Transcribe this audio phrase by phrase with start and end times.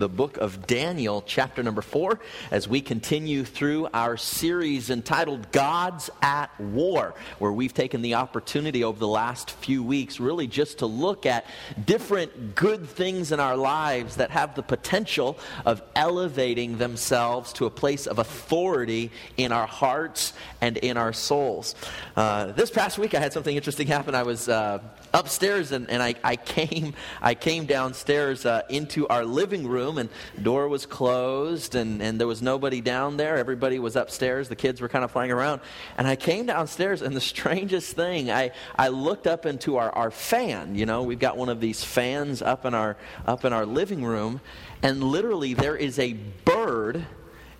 [0.00, 2.20] the book of Daniel, chapter number four,
[2.52, 8.84] as we continue through our series entitled Gods at War, where we've taken the opportunity
[8.84, 11.46] over the last few weeks really just to look at
[11.84, 17.70] different good things in our lives that have the potential of elevating themselves to a
[17.70, 21.74] place of authority in our hearts and in our souls.
[22.14, 24.14] Uh, this past week, I had something interesting happen.
[24.14, 24.78] I was uh,
[25.12, 29.98] upstairs and, and I, I, came, I came downstairs uh, into our living room room,
[29.98, 33.36] and door was closed, and, and there was nobody down there.
[33.36, 34.48] Everybody was upstairs.
[34.48, 35.60] The kids were kind of flying around.
[35.96, 40.10] And I came downstairs, and the strangest thing, I, I looked up into our, our
[40.10, 40.74] fan.
[40.74, 42.96] You know, we've got one of these fans up in our,
[43.26, 44.40] up in our living room,
[44.82, 46.12] and literally there is a
[46.44, 47.06] bird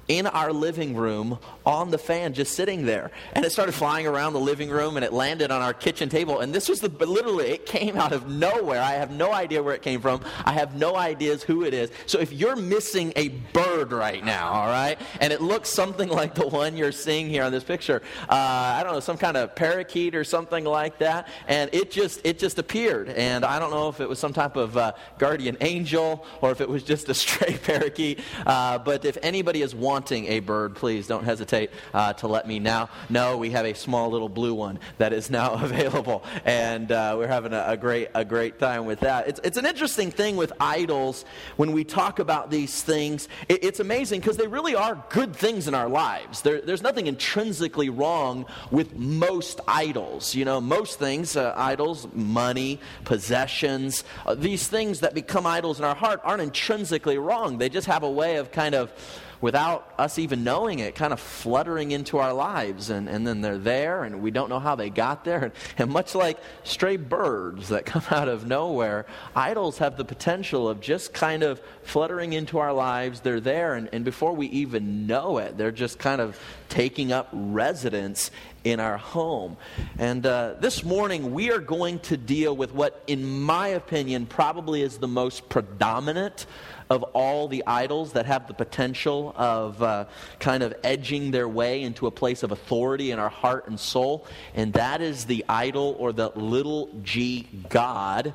[0.09, 3.11] in our living room on the fan just sitting there.
[3.35, 6.41] And it started flying around the living room and it landed on our kitchen table.
[6.41, 8.81] And this was the, literally, it came out of nowhere.
[8.81, 10.23] I have no idea where it came from.
[10.45, 11.91] I have no ideas who it is.
[12.07, 16.35] So if you're missing a bird right now, all right, and it looks something like
[16.35, 19.55] the one you're seeing here on this picture, uh, I don't know, some kind of
[19.55, 21.29] parakeet or something like that.
[21.47, 23.11] And it just, it just appeared.
[23.11, 26.61] And I don't know if it was some type of uh, guardian angel or if
[26.61, 28.21] it was just a stray parakeet.
[28.47, 32.61] Uh, but if anybody is wanting a bird, please don't hesitate uh, to let me
[32.61, 37.17] now know we have a small little blue one that is now available, and uh,
[37.19, 39.27] we're having a, a, great a great time with that.
[39.27, 41.25] It's it's an interesting thing with idols
[41.57, 43.27] when we talk about these things.
[43.49, 46.43] It, it's amazing because they really are good things in our lives.
[46.43, 50.33] There, there's nothing intrinsically wrong with most idols.
[50.33, 55.85] You know, most things, uh, idols, money, possessions, uh, these things that become idols in
[55.85, 57.59] our heart aren't intrinsically wrong.
[57.59, 58.93] They just have a way of kind of
[59.41, 62.91] without us even knowing it, kind of fluttering into our lives.
[62.91, 65.45] And, and then they're there, and we don't know how they got there.
[65.45, 70.69] And, and much like stray birds that come out of nowhere, idols have the potential
[70.69, 73.21] of just kind of fluttering into our lives.
[73.21, 77.29] They're there, and, and before we even know it, they're just kind of taking up
[77.33, 78.31] residence
[78.65, 79.57] in our home.
[79.99, 84.83] And uh, this morning, we are going to deal with what, in my opinion, probably
[84.83, 86.47] is the most predominant
[86.91, 90.07] of all the idols that have the potential of uh,
[90.39, 94.27] kind of edging their way into a place of authority in our heart and soul.
[94.55, 98.35] And that is the idol or the little g God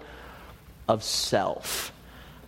[0.88, 1.92] of self.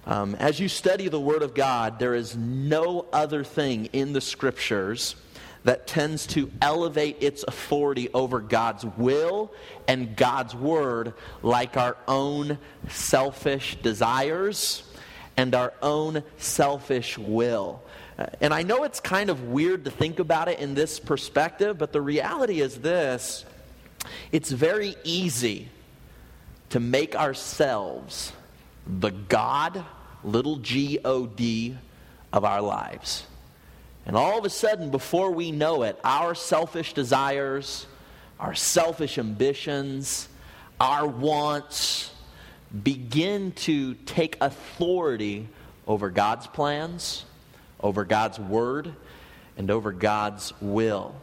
[0.05, 4.21] Um, as you study the Word of God, there is no other thing in the
[4.21, 5.15] Scriptures
[5.63, 9.51] that tends to elevate its authority over God's will
[9.87, 14.83] and God's Word like our own selfish desires
[15.37, 17.81] and our own selfish will.
[18.17, 21.77] Uh, and I know it's kind of weird to think about it in this perspective,
[21.77, 23.45] but the reality is this
[24.31, 25.69] it's very easy
[26.69, 28.31] to make ourselves
[28.85, 29.83] the God,
[30.23, 31.77] little g O D,
[32.31, 33.25] of our lives.
[34.05, 37.87] And all of a sudden, before we know it, our selfish desires,
[38.39, 40.29] our selfish ambitions,
[40.79, 42.11] our wants,
[42.83, 45.47] begin to take authority
[45.87, 47.25] over God's plans,
[47.79, 48.93] over God's word,
[49.57, 51.15] and over God's will.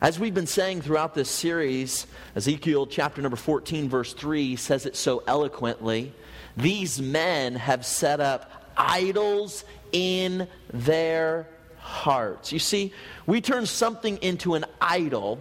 [0.00, 4.96] As we've been saying throughout this series, Ezekiel chapter number 14, verse 3 says it
[4.96, 6.14] so eloquently.
[6.56, 11.46] These men have set up idols in their
[11.78, 12.52] hearts.
[12.52, 12.92] You see,
[13.26, 15.38] we turn something into an idol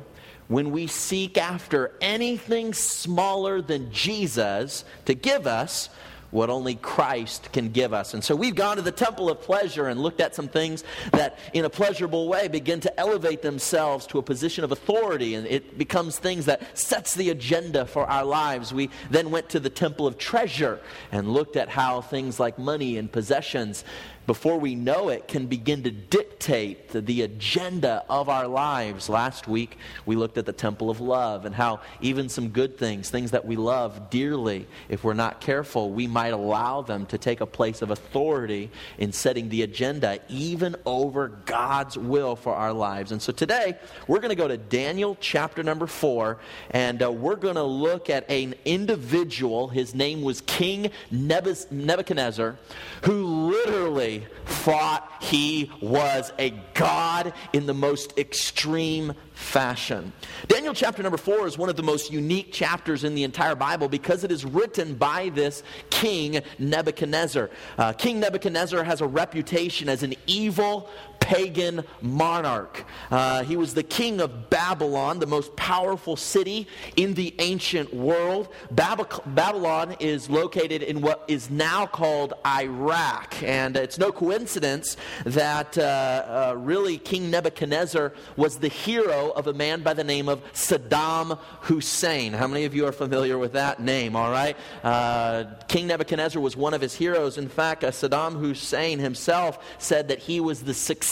[0.50, 5.90] when we seek after anything smaller than Jesus to give us
[6.32, 8.14] what only Christ can give us.
[8.14, 11.40] And so we've gone to the temple of pleasure and looked at some things that,
[11.54, 15.78] in a pleasurable way, begin to elevate themselves to a position of authority, and it
[15.78, 18.74] becomes things that sets the agenda for our lives.
[18.74, 20.80] We then went to the temple of treasure
[21.12, 23.84] and looked at how things like money and possessions
[24.30, 29.10] before we know it, can begin to dictate the, agenda of our lives.
[29.10, 33.10] Last week, we looked at the temple of love and how even some good things,
[33.10, 37.42] things that we love dearly, if we're not careful, we might allow them to take
[37.42, 38.70] a place of authority
[39.00, 43.12] in setting the agenda, even over God's will for our lives.
[43.12, 46.38] And so today, we're going to go to Daniel chapter number four,
[46.70, 49.70] and uh, we're going to look at an individual.
[49.70, 52.58] His name was King Nebuchadnezzar,
[53.02, 60.12] who literally thought he was a god in the most extreme fashion.
[60.48, 63.88] Daniel chapter number four is one of the most unique chapters in the entire Bible
[63.88, 67.50] because it is written by this king Nebuchadnezzar.
[67.78, 70.90] Uh, king Nebuchadnezzar has a reputation as an evil,
[71.20, 72.86] pagan monarch.
[73.12, 78.50] Uh, he was the king of Babylon, the most powerful city in the ancient world.
[78.72, 83.44] Babylon is located in what is now called Iraq.
[83.44, 89.54] And it's no coincidence that uh, uh, really King Nebuchadnezzar was the hero of a
[89.54, 92.34] man by the name of Saddam Hussein.
[92.34, 94.58] How many of you are familiar with that name, all right?
[94.84, 97.38] Uh, King Nebuchadnezzar was one of his heroes.
[97.38, 101.09] In fact, uh, Saddam Hussein himself said that he was the successor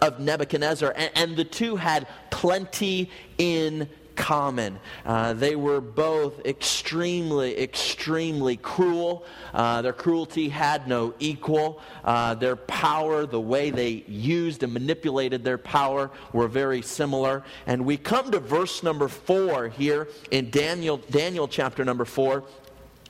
[0.00, 3.88] of Nebuchadnezzar, and, and the two had plenty in
[4.18, 4.78] common.
[5.06, 9.24] Uh, they were both extremely, extremely cruel.
[9.54, 11.80] Uh, their cruelty had no equal.
[12.04, 17.44] Uh, their power, the way they used and manipulated their power, were very similar.
[17.66, 22.44] And we come to verse number four here in Daniel, Daniel chapter number four.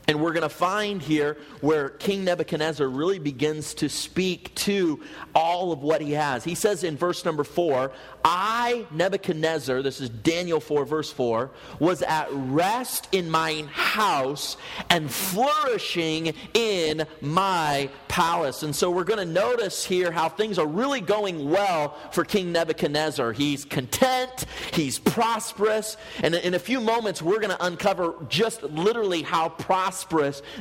[0.09, 5.01] And we're going to find here where King Nebuchadnezzar really begins to speak to
[5.35, 6.43] all of what he has.
[6.43, 7.91] He says in verse number four,
[8.25, 14.57] I, Nebuchadnezzar, this is Daniel 4, verse 4, was at rest in mine house
[14.89, 18.63] and flourishing in my palace.
[18.63, 22.51] And so we're going to notice here how things are really going well for King
[22.51, 23.31] Nebuchadnezzar.
[23.31, 29.21] He's content, he's prosperous, and in a few moments we're going to uncover just literally
[29.21, 29.98] how prosperous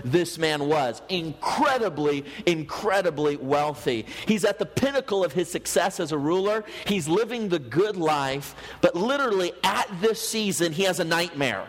[0.05, 1.03] this man was.
[1.09, 4.07] Incredibly, incredibly wealthy.
[4.27, 6.65] He's at the pinnacle of his success as a ruler.
[6.87, 11.67] He's living the good life, but literally at this season, he has a nightmare.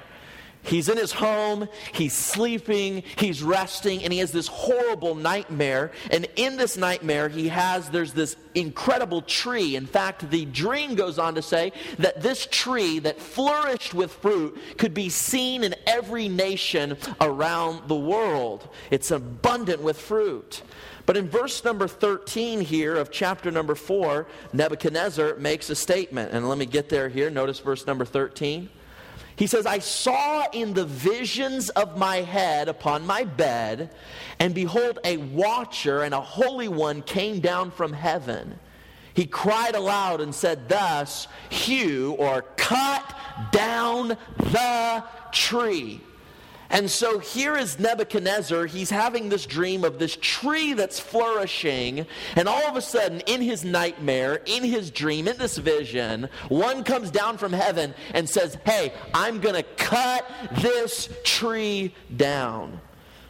[0.69, 5.91] He's in his home, he's sleeping, he's resting, and he has this horrible nightmare.
[6.11, 9.75] And in this nightmare, he has, there's this incredible tree.
[9.75, 14.59] In fact, the dream goes on to say that this tree that flourished with fruit
[14.77, 18.69] could be seen in every nation around the world.
[18.91, 20.61] It's abundant with fruit.
[21.07, 26.31] But in verse number 13 here of chapter number 4, Nebuchadnezzar makes a statement.
[26.31, 27.31] And let me get there here.
[27.31, 28.69] Notice verse number 13.
[29.39, 33.89] He says, I saw in the visions of my head upon my bed,
[34.37, 38.59] and behold, a watcher and a holy one came down from heaven.
[39.13, 43.17] He cried aloud and said, Thus, hew or cut
[43.53, 46.01] down the tree
[46.69, 48.67] and so here is Nebuchadnezzar.
[48.67, 52.05] He's having this dream of this tree that's flourishing.
[52.35, 56.83] And all of a sudden, in his nightmare, in his dream, in this vision, one
[56.83, 60.29] comes down from heaven and says, Hey, I'm going to cut
[60.61, 62.79] this tree down.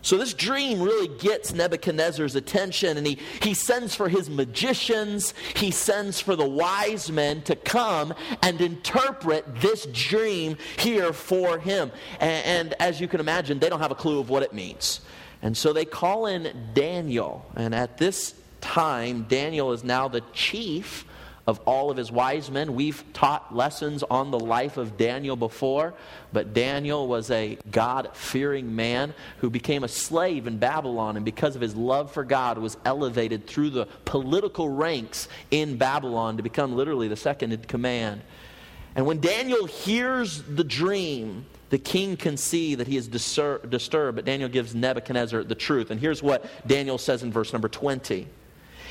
[0.01, 5.71] So this dream really gets Nebuchadnezzar's attention, and he, he sends for his magicians, he
[5.71, 11.91] sends for the wise men to come and interpret this dream here for him.
[12.19, 15.01] And, and as you can imagine, they don't have a clue of what it means.
[15.41, 21.05] And so they call in Daniel, and at this time, Daniel is now the chief
[21.47, 22.75] of all of his wise men.
[22.75, 25.93] We've taught lessons on the life of Daniel before,
[26.31, 31.55] but Daniel was a God fearing man who became a slave in Babylon, and because
[31.55, 36.75] of his love for God, was elevated through the political ranks in Babylon to become
[36.75, 38.21] literally the second in command.
[38.95, 44.25] And when Daniel hears the dream, the king can see that he is disturbed, but
[44.25, 45.91] Daniel gives Nebuchadnezzar the truth.
[45.91, 48.27] And here's what Daniel says in verse number 20.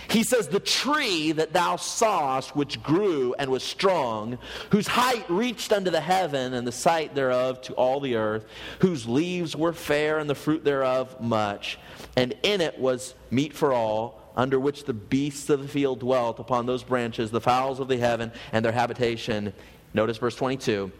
[0.08, 4.38] He says, The tree that thou sawest, which grew and was strong,
[4.70, 8.46] whose height reached unto the heaven, and the sight thereof to all the earth,
[8.80, 11.78] whose leaves were fair, and the fruit thereof much,
[12.16, 16.38] and in it was meat for all, under which the beasts of the field dwelt
[16.38, 19.52] upon those branches, the fowls of the heaven, and their habitation.
[19.92, 20.90] Notice verse 22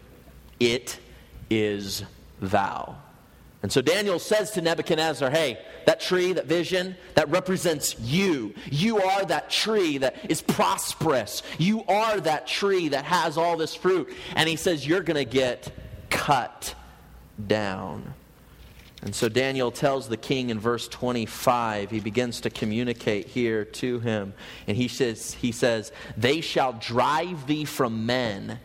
[0.59, 0.99] It
[1.49, 2.03] is
[2.41, 2.95] thou.
[3.61, 8.53] And so Daniel says to Nebuchadnezzar, hey, that tree, that vision, that represents you.
[8.71, 11.43] You are that tree that is prosperous.
[11.57, 14.13] You are that tree that has all this fruit.
[14.35, 15.73] And he says, you're going to get
[16.09, 16.73] cut
[17.47, 18.13] down.
[19.01, 23.99] And so Daniel tells the king in verse 25, he begins to communicate here to
[23.99, 24.33] him.
[24.67, 28.59] And he says, he says, They shall drive thee from men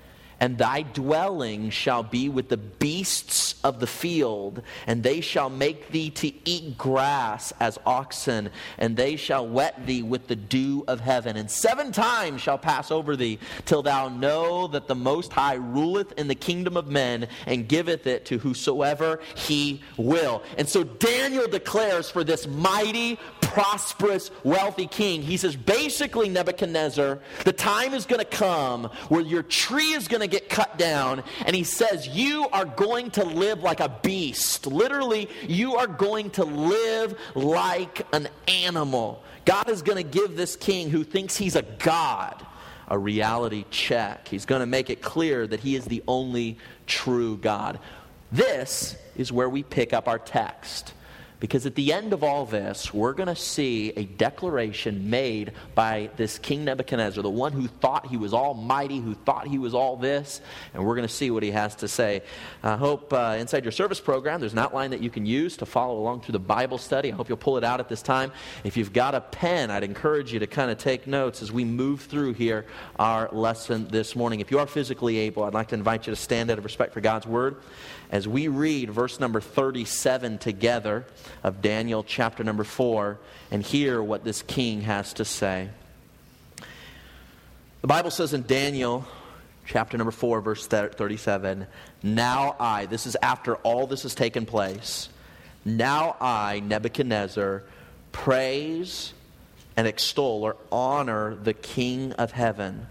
[0.45, 5.91] and thy dwelling shall be with the beasts of the field, and they shall make
[5.91, 11.01] thee to eat grass as oxen, and they shall wet thee with the dew of
[11.01, 11.39] heaven.
[11.39, 16.13] And seven times shall pass over thee, till thou know that the Most High ruleth
[16.19, 20.43] in the kingdom of men, and giveth it to whosoever he will.
[20.59, 27.53] And so Daniel declares for this mighty, prosperous, wealthy king, he says, basically, Nebuchadnezzar, the
[27.53, 31.23] time is going to come where your tree is going to get cut down.
[31.47, 34.67] And he says, You are going to live like a beast.
[34.67, 39.23] Literally, you are going to live like an animal.
[39.45, 42.45] God is going to give this king who thinks he's a God
[42.89, 44.29] a reality check.
[44.29, 47.79] He's going to make it clear that he is the only true God.
[48.31, 50.93] This is where we pick up our text.
[51.45, 56.09] Because at the end of all this, we're going to see a declaration made by
[56.17, 59.99] this King Nebuchadnezzar, the one who thought he was almighty, who thought he was all
[59.99, 60.41] this,
[60.73, 62.23] and we're going to see what he has to say.
[62.63, 65.67] I hope uh, inside your service program, there's an outline that you can use to
[65.67, 67.13] follow along through the Bible study.
[67.13, 68.33] I hope you'll pull it out at this time.
[68.65, 71.67] If you've got a pen, I'd encourage you to kind of take notes as we
[71.67, 72.65] move through here
[72.99, 74.41] our lesson this morning.
[74.41, 76.95] If you are physically able, I'd like to invite you to stand out of respect
[76.95, 77.57] for God's Word
[78.15, 81.05] as we read verse number 37 together
[81.43, 83.19] of Daniel chapter number 4
[83.51, 85.69] and hear what this king has to say.
[87.81, 89.05] The Bible says in Daniel
[89.67, 91.67] chapter number 4, verse 37
[92.05, 95.09] Now I, this is after all this has taken place,
[95.65, 97.65] now I, Nebuchadnezzar,
[98.13, 99.13] praise
[99.77, 102.87] and extol or honor the King of heaven,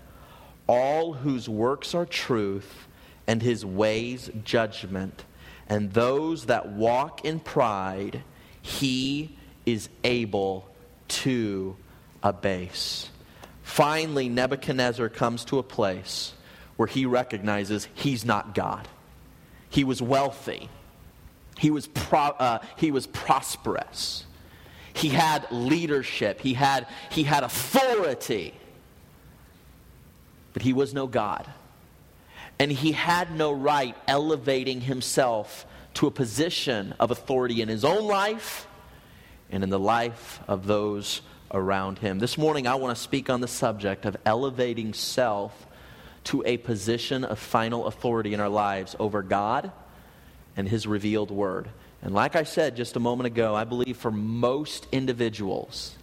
[0.68, 2.88] all whose works are truth
[3.28, 5.26] and his ways judgment.
[5.68, 8.24] And those that walk in pride,
[8.62, 10.68] he is able
[11.08, 11.76] to
[12.22, 13.10] abase.
[13.62, 16.34] Finally, Nebuchadnezzar comes to a place
[16.76, 18.88] where he recognizes he's not God.
[19.70, 20.70] He was wealthy,
[21.58, 24.26] he was, pro, uh, he was prosperous,
[24.94, 28.54] he had leadership, he had, he had authority,
[30.54, 31.50] but he was no God.
[32.60, 38.06] And he had no right elevating himself to a position of authority in his own
[38.06, 38.68] life
[39.52, 42.20] and in the life of those around him.
[42.20, 45.68] This morning, I want to speak on the subject of elevating self
[46.26, 49.72] to a position of final authority in our lives over God
[50.56, 51.70] and his revealed word.
[52.02, 55.96] And like I said just a moment ago, I believe for most individuals,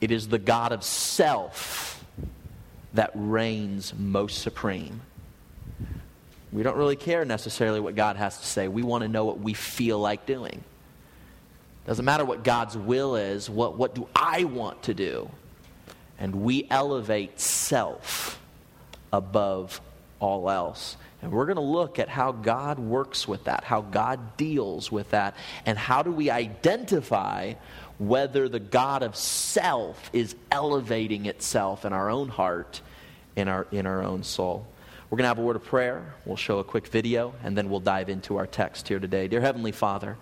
[0.00, 2.04] it is the God of self
[2.94, 5.02] that reigns most supreme.
[6.54, 8.68] We don't really care necessarily what God has to say.
[8.68, 10.62] We want to know what we feel like doing.
[11.84, 15.28] Doesn't matter what God's will is, what, what do I want to do?
[16.16, 18.40] And we elevate self
[19.12, 19.80] above
[20.20, 20.96] all else.
[21.22, 25.10] And we're going to look at how God works with that, how God deals with
[25.10, 25.34] that,
[25.66, 27.54] and how do we identify
[27.98, 32.80] whether the God of self is elevating itself in our own heart,
[33.34, 34.68] in our, in our own soul.
[35.10, 36.14] We're going to have a word of prayer.
[36.24, 39.28] We'll show a quick video, and then we'll dive into our text here today.
[39.28, 40.16] Dear Heavenly Father,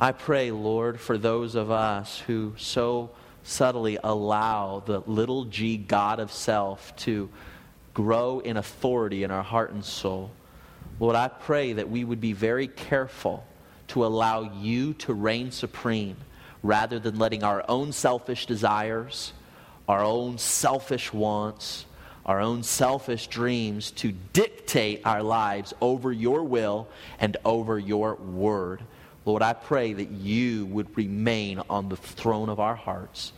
[0.00, 3.10] I pray, Lord, for those of us who so
[3.42, 7.28] subtly allow the little g God of self to
[7.92, 10.30] grow in authority in our heart and soul.
[10.98, 13.46] Lord, I pray that we would be very careful
[13.88, 16.16] to allow you to reign supreme
[16.62, 19.32] rather than letting our own selfish desires,
[19.86, 21.85] our own selfish wants,
[22.26, 28.82] our own selfish dreams to dictate our lives over your will and over your word.
[29.24, 33.32] Lord, I pray that you would remain on the throne of our hearts.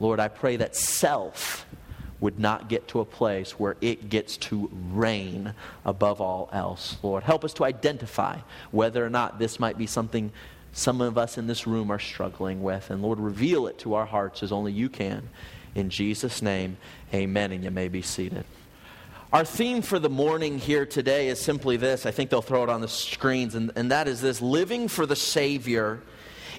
[0.00, 1.64] Lord, I pray that self
[2.20, 6.96] would not get to a place where it gets to reign above all else.
[7.02, 8.38] Lord, help us to identify
[8.70, 10.30] whether or not this might be something
[10.72, 12.90] some of us in this room are struggling with.
[12.90, 15.28] And Lord, reveal it to our hearts as only you can.
[15.74, 16.76] In Jesus' name,
[17.12, 17.52] amen.
[17.52, 18.44] And you may be seated.
[19.32, 22.04] Our theme for the morning here today is simply this.
[22.04, 25.06] I think they'll throw it on the screens, and, and that is this living for
[25.06, 26.02] the Savior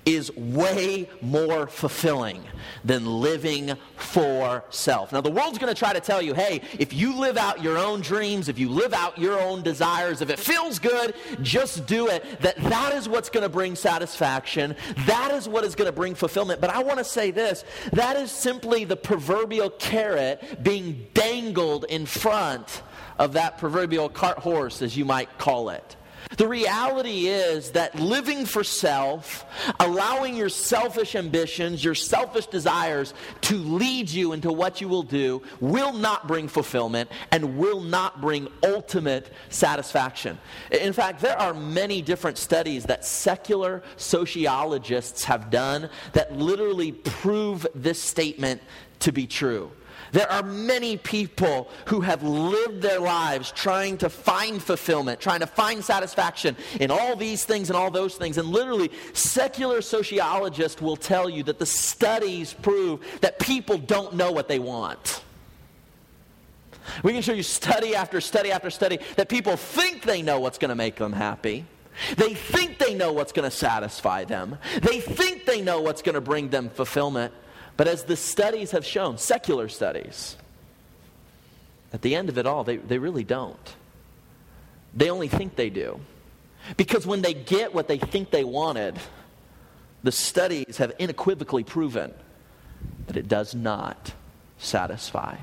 [0.05, 2.43] is way more fulfilling
[2.83, 5.11] than living for self.
[5.11, 7.77] Now, the world's going to try to tell you hey, if you live out your
[7.77, 12.07] own dreams, if you live out your own desires, if it feels good, just do
[12.07, 12.23] it.
[12.41, 14.75] That that is what's going to bring satisfaction.
[15.05, 16.61] That is what is going to bring fulfillment.
[16.61, 22.05] But I want to say this that is simply the proverbial carrot being dangled in
[22.05, 22.81] front
[23.17, 25.95] of that proverbial cart horse, as you might call it.
[26.37, 29.45] The reality is that living for self,
[29.79, 35.41] allowing your selfish ambitions, your selfish desires to lead you into what you will do,
[35.59, 40.37] will not bring fulfillment and will not bring ultimate satisfaction.
[40.71, 47.67] In fact, there are many different studies that secular sociologists have done that literally prove
[47.75, 48.61] this statement
[48.99, 49.71] to be true.
[50.13, 55.47] There are many people who have lived their lives trying to find fulfillment, trying to
[55.47, 58.37] find satisfaction in all these things and all those things.
[58.37, 64.31] And literally, secular sociologists will tell you that the studies prove that people don't know
[64.31, 65.23] what they want.
[67.01, 70.59] We can show you study after study after study that people think they know what's
[70.59, 71.65] going to make them happy.
[72.17, 74.59] They think they know what's going to satisfy them.
[74.81, 77.33] They think they know what's going to bring them fulfillment.
[77.75, 80.37] But as the studies have shown, secular studies,
[81.91, 83.75] at the end of it all, they, they really don't.
[84.95, 85.99] They only think they do.
[86.77, 88.97] Because when they get what they think they wanted,
[90.03, 92.13] the studies have unequivocally proven
[93.07, 94.13] that it does not
[94.57, 95.37] satisfy.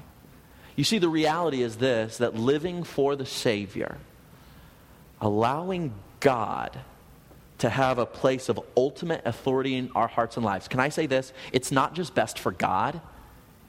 [0.76, 3.98] You see, the reality is this that living for the Savior,
[5.20, 6.78] allowing God
[7.60, 10.68] to have a place of ultimate authority in our hearts and lives.
[10.68, 11.32] Can I say this?
[11.52, 13.00] It's not just best for God,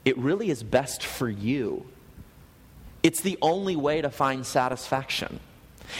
[0.04, 1.86] it really is best for you.
[3.02, 5.40] It's the only way to find satisfaction.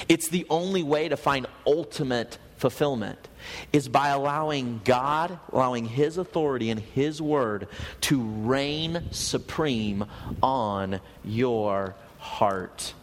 [0.08, 3.28] It's the only way to find ultimate fulfillment
[3.72, 7.66] is by allowing God, allowing His authority and His word
[8.02, 10.04] to reign supreme
[10.42, 12.94] on your heart.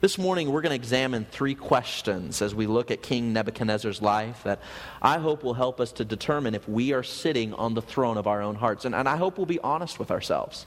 [0.00, 4.44] This morning, we're going to examine three questions as we look at King Nebuchadnezzar's life
[4.44, 4.60] that
[5.02, 8.28] I hope will help us to determine if we are sitting on the throne of
[8.28, 8.84] our own hearts.
[8.84, 10.66] And, and I hope we'll be honest with ourselves.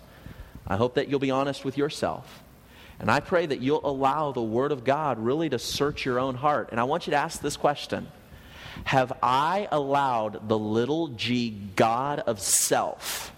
[0.67, 2.43] I hope that you'll be honest with yourself.
[3.00, 6.35] And I pray that you'll allow the Word of God really to search your own
[6.35, 6.67] heart.
[6.71, 8.09] And I want you to ask this question
[8.83, 13.31] Have I allowed the little g God of self,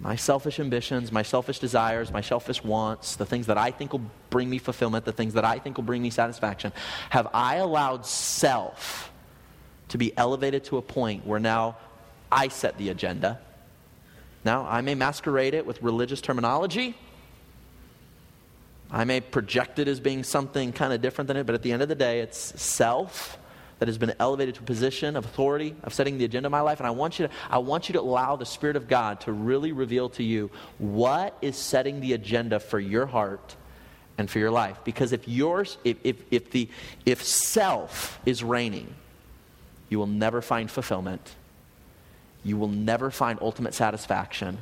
[0.00, 4.10] my selfish ambitions, my selfish desires, my selfish wants, the things that I think will
[4.30, 6.72] bring me fulfillment, the things that I think will bring me satisfaction,
[7.10, 9.12] have I allowed self
[9.88, 11.76] to be elevated to a point where now
[12.32, 13.40] I set the agenda?
[14.42, 16.96] Now, I may masquerade it with religious terminology.
[18.90, 21.72] I may project it as being something kind of different than it, but at the
[21.72, 23.36] end of the day, it's self
[23.80, 26.60] that has been elevated to a position of authority, of setting the agenda of my
[26.60, 26.78] life.
[26.78, 29.32] And I want you to, I want you to allow the Spirit of God to
[29.32, 33.56] really reveal to you what is setting the agenda for your heart
[34.18, 34.78] and for your life.
[34.84, 36.68] Because if yours, if, if, if the
[37.06, 38.94] if self is reigning,
[39.88, 41.34] you will never find fulfillment.
[42.44, 44.58] You will never find ultimate satisfaction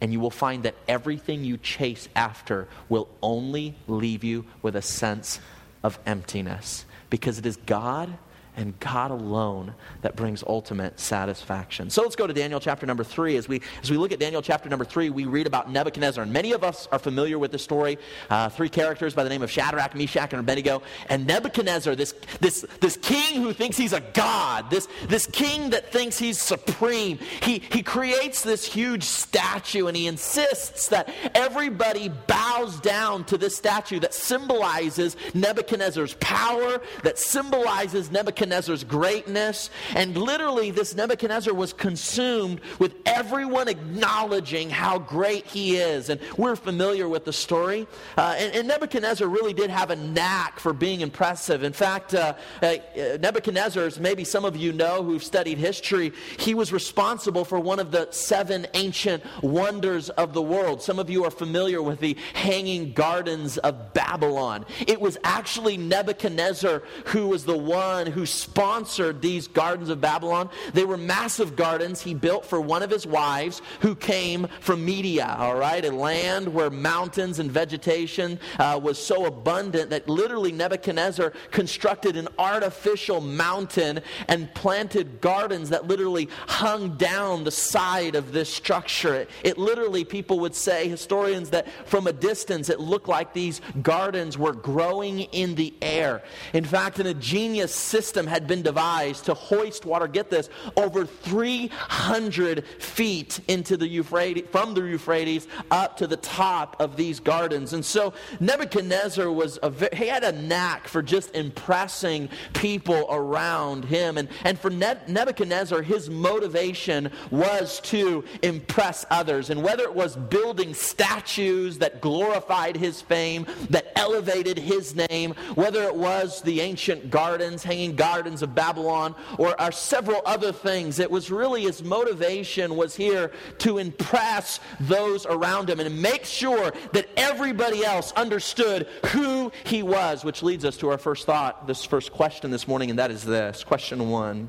[0.00, 4.82] and you will find that everything you chase after will only leave you with a
[4.82, 5.38] sense
[5.82, 8.12] of emptiness because it is God
[8.56, 11.90] and God alone that brings ultimate satisfaction.
[11.90, 13.36] So let's go to Daniel chapter number three.
[13.36, 16.22] As we, as we look at Daniel chapter number three, we read about Nebuchadnezzar.
[16.22, 17.98] And many of us are familiar with the story.
[18.30, 20.82] Uh, three characters by the name of Shadrach, Meshach, and Abednego.
[21.08, 25.90] And Nebuchadnezzar, this, this, this king who thinks he's a god, this, this king that
[25.90, 32.78] thinks he's supreme, he, he creates this huge statue and he insists that everybody bows
[32.80, 39.70] down to this statue that symbolizes Nebuchadnezzar's power, that symbolizes Nebuchadnezzar's Nebuchadnezzar's greatness.
[39.94, 46.10] And literally, this Nebuchadnezzar was consumed with everyone acknowledging how great he is.
[46.10, 47.86] And we're familiar with the story.
[48.18, 51.62] Uh, and, and, Nebuchadnezzar really did have a knack for being impressive.
[51.62, 52.76] In fact, uh, uh,
[53.20, 57.78] Nebuchadnezzar, as maybe some of you know who've studied history, he was responsible for one
[57.78, 60.82] of the seven ancient wonders of the world.
[60.82, 64.66] Some of you are familiar with the Hanging Gardens of Babylon.
[64.86, 70.50] It was actually Nebuchadnezzar who was the one who sponsored these gardens of Babylon.
[70.72, 75.36] They were massive gardens he built for one of his wives who came from Media,
[75.38, 81.32] all right, a land where mountains and vegetation uh, was so abundant that literally Nebuchadnezzar
[81.50, 88.52] constructed an artificial mountain and planted gardens that literally hung down the side of this
[88.52, 89.14] structure.
[89.14, 93.60] It, it literally, people would say, historians, that from a distance it looked like these
[93.82, 96.22] gardens were growing in the air.
[96.52, 101.06] In fact, an ingenious system system had been devised to hoist water, get this, over
[101.06, 107.72] 300 feet into the Euphrates, from the Euphrates up to the top of these gardens.
[107.72, 114.18] And so Nebuchadnezzar was, a, he had a knack for just impressing people around him.
[114.18, 119.50] And, and for Nebuchadnezzar, his motivation was to impress others.
[119.50, 125.82] And whether it was building statues that glorified his fame, that elevated his name, whether
[125.84, 131.00] it was the ancient gardens, hanging gardens of Babylon, or are several other things.
[131.00, 136.72] It was really his motivation was here to impress those around him and make sure
[136.92, 141.84] that everybody else understood who he was, which leads us to our first thought, this
[141.84, 144.48] first question this morning, and that is this question one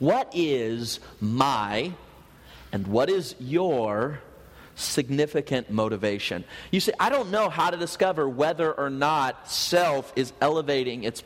[0.00, 1.92] What is my
[2.72, 4.18] and what is your
[4.74, 6.42] significant motivation.
[6.72, 11.22] You see, I don't know how to discover whether or not self is elevating its,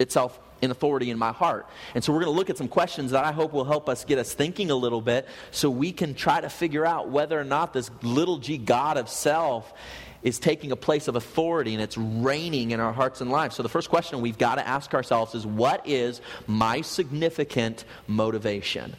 [0.00, 1.66] itself in authority in my heart.
[1.94, 4.04] And so we're going to look at some questions that I hope will help us
[4.04, 7.44] get us thinking a little bit so we can try to figure out whether or
[7.44, 9.74] not this little g God of self
[10.22, 13.56] is taking a place of authority and it's reigning in our hearts and lives.
[13.56, 18.94] So the first question we've got to ask ourselves is what is my significant motivation?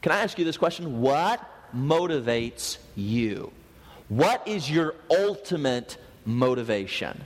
[0.00, 1.02] Can I ask you this question?
[1.02, 1.40] What
[1.76, 3.52] motivates you?
[4.08, 7.24] What is your ultimate motivation?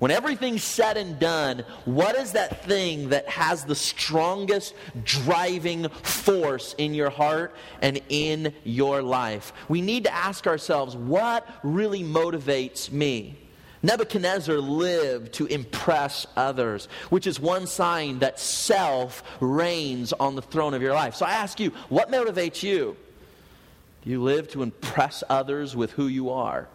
[0.00, 6.74] When everything's said and done, what is that thing that has the strongest driving force
[6.78, 9.52] in your heart and in your life?
[9.68, 13.36] We need to ask ourselves, what really motivates me?
[13.82, 20.72] Nebuchadnezzar lived to impress others, which is one sign that self reigns on the throne
[20.72, 21.14] of your life.
[21.14, 22.96] So I ask you, what motivates you?
[24.02, 26.68] Do you live to impress others with who you are?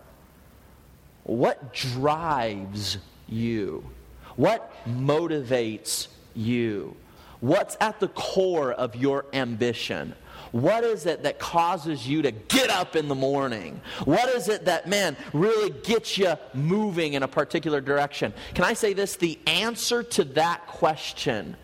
[1.24, 3.84] What drives you?
[4.36, 6.96] What motivates you?
[7.40, 10.16] What's at the core of your ambition?
[10.52, 13.82] What is it that causes you to get up in the morning?
[14.06, 18.34] What is it that, man, really gets you moving in a particular direction?
[18.54, 19.18] Can I say this?
[19.18, 21.58] The answer to that question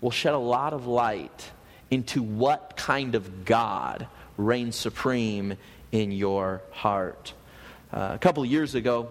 [0.00, 1.50] will shed a lot of light
[1.90, 5.56] into what kind of God reigns supreme
[5.92, 7.32] in your heart.
[7.92, 9.08] Uh, a couple years ago,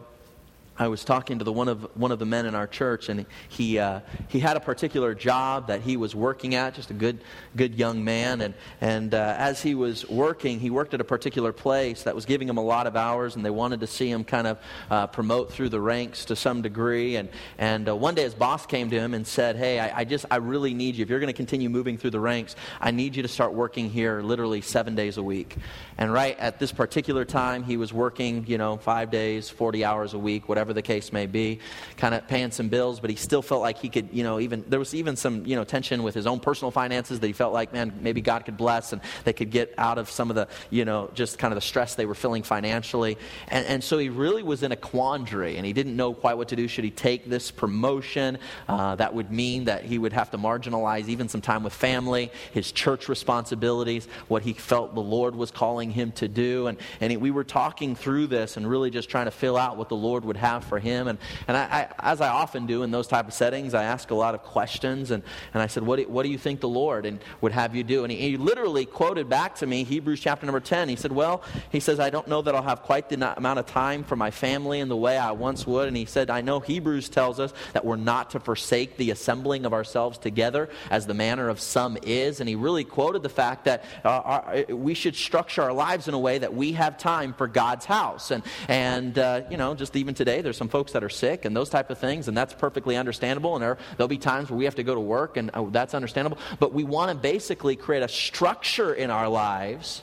[0.79, 3.25] I was talking to the one of one of the men in our church, and
[3.49, 7.19] he uh, he had a particular job that he was working at, just a good
[7.57, 11.51] good young man, and and uh, as he was working, he worked at a particular
[11.51, 14.23] place that was giving him a lot of hours, and they wanted to see him
[14.23, 14.57] kind of
[14.89, 18.65] uh, promote through the ranks to some degree, and and uh, one day his boss
[18.65, 21.03] came to him and said, "Hey, I, I just I really need you.
[21.03, 23.89] If you're going to continue moving through the ranks, I need you to start working
[23.89, 25.57] here literally seven days a week."
[25.97, 30.13] And right at this particular time, he was working, you know, five days, forty hours
[30.13, 31.59] a week, whatever whatever the case may be,
[31.97, 34.63] kind of paying some bills, but he still felt like he could, you know, even,
[34.67, 37.53] there was even some, you know, tension with his own personal finances that he felt
[37.53, 40.47] like, man, maybe God could bless and they could get out of some of the,
[40.69, 43.17] you know, just kind of the stress they were feeling financially.
[43.47, 46.49] And, and so he really was in a quandary and he didn't know quite what
[46.49, 46.67] to do.
[46.67, 48.37] Should he take this promotion?
[48.67, 52.31] Uh, that would mean that he would have to marginalize even some time with family,
[52.51, 56.67] his church responsibilities, what he felt the Lord was calling him to do.
[56.67, 59.89] And, and we were talking through this and really just trying to fill out what
[59.89, 61.07] the Lord would have have for him.
[61.07, 61.17] And,
[61.47, 64.15] and I, I, as I often do in those type of settings, I ask a
[64.15, 65.11] lot of questions.
[65.11, 67.75] And, and I said, what do, what do you think the Lord and would have
[67.75, 68.03] you do?
[68.03, 70.89] And he, he literally quoted back to me Hebrews chapter number 10.
[70.89, 73.65] He said, well, he says, I don't know that I'll have quite the amount of
[73.65, 75.87] time for my family in the way I once would.
[75.87, 79.65] And he said, I know Hebrews tells us that we're not to forsake the assembling
[79.65, 82.39] of ourselves together as the manner of some is.
[82.39, 86.13] And he really quoted the fact that uh, our, we should structure our lives in
[86.13, 88.31] a way that we have time for God's house.
[88.31, 91.55] And, and uh, you know, just even today, there's some folks that are sick and
[91.55, 93.53] those type of things, and that's perfectly understandable.
[93.53, 95.93] And there, there'll be times where we have to go to work, and oh, that's
[95.93, 96.39] understandable.
[96.59, 100.01] But we want to basically create a structure in our lives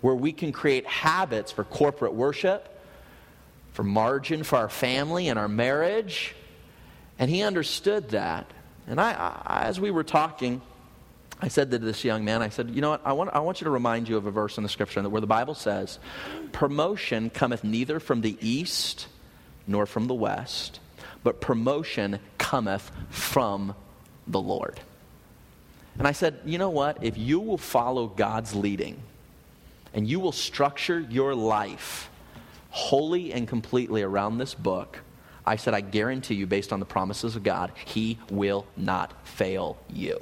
[0.00, 2.68] where we can create habits for corporate worship,
[3.72, 6.36] for margin for our family and our marriage.
[7.18, 8.48] And he understood that.
[8.86, 9.10] And I,
[9.44, 10.62] I as we were talking,
[11.40, 13.02] I said to this young man, I said, You know what?
[13.04, 15.20] I want, I want you to remind you of a verse in the scripture where
[15.20, 15.98] the Bible says,
[16.52, 19.08] Promotion cometh neither from the east
[19.70, 20.80] nor from the west,
[21.22, 23.74] but promotion cometh from
[24.26, 24.80] the Lord.
[25.96, 27.02] And I said, You know what?
[27.02, 29.00] If you will follow God's leading
[29.94, 32.10] and you will structure your life
[32.70, 34.98] wholly and completely around this book,
[35.46, 39.78] I said, I guarantee you, based on the promises of God, He will not fail
[39.88, 40.18] you.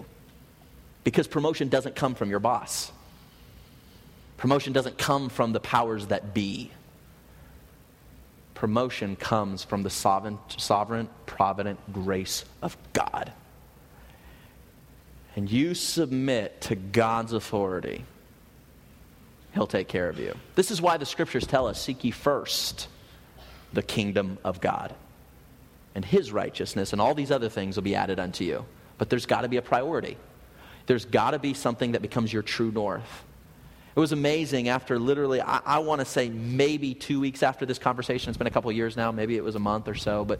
[1.04, 2.92] Because promotion doesn't come from your boss.
[4.37, 6.70] Promotion doesn't come from the powers that be.
[8.59, 13.33] Promotion comes from the sovereign, sovereign, provident grace of God.
[15.37, 18.05] And you submit to God's authority,
[19.55, 20.35] He'll take care of you.
[20.57, 22.88] This is why the scriptures tell us seek ye first
[23.73, 24.94] the kingdom of God
[25.94, 28.66] and His righteousness, and all these other things will be added unto you.
[28.99, 30.16] But there's got to be a priority
[30.88, 33.25] there's got to be something that becomes your true north.
[33.98, 37.80] It was amazing after literally, I, I want to say maybe two weeks after this
[37.80, 38.28] conversation.
[38.28, 40.38] It's been a couple years now, maybe it was a month or so, but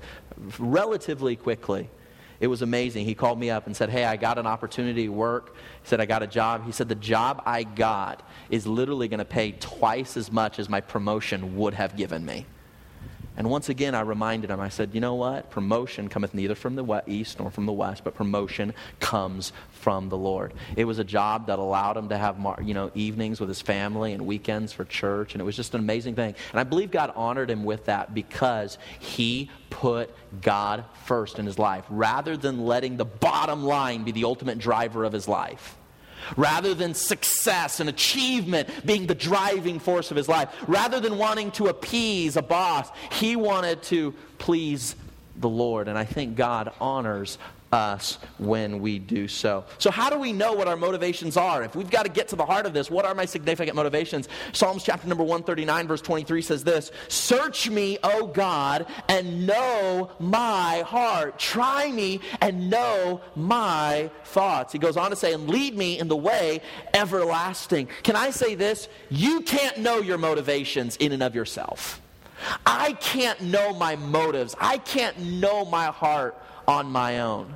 [0.61, 1.91] relatively quickly.
[2.39, 3.05] It was amazing.
[3.05, 5.57] He called me up and said, Hey, I got an opportunity to work.
[5.83, 6.67] He said, I got a job.
[6.67, 10.69] He said, The job I got is literally going to pay twice as much as
[10.69, 12.47] my promotion would have given me.
[13.39, 15.49] And once again, I reminded him, I said, you know what?
[15.49, 20.17] Promotion cometh neither from the east nor from the west, but promotion comes from the
[20.17, 20.53] Lord.
[20.75, 24.13] It was a job that allowed him to have, you know, evenings with his family
[24.13, 26.35] and weekends for church, and it was just an amazing thing.
[26.51, 31.61] And I believe God honored him with that because he put God first in his
[31.61, 35.78] life, rather than letting the bottom line be the ultimate driver of his life
[36.37, 41.51] rather than success and achievement being the driving force of his life, rather than wanting
[41.53, 44.97] to appease a boss, he wanted to please
[45.37, 45.89] the Lord.
[45.89, 47.39] And I think God honors
[47.73, 49.65] us when we do so.
[49.79, 51.63] So, how do we know what our motivations are?
[51.63, 54.29] If we've got to get to the heart of this, what are my significant motivations?
[54.53, 60.83] Psalms chapter number 139, verse 23 says this Search me, O God, and know my
[60.87, 61.39] heart.
[61.39, 64.73] Try me and know my thoughts.
[64.73, 66.61] He goes on to say, And lead me in the way
[66.95, 67.89] everlasting.
[68.03, 68.89] Can I say this?
[69.11, 72.01] You can't know your motivations in and of yourself.
[72.65, 74.55] I can't know my motives.
[74.61, 76.37] I can't know my heart
[76.69, 77.55] on my own.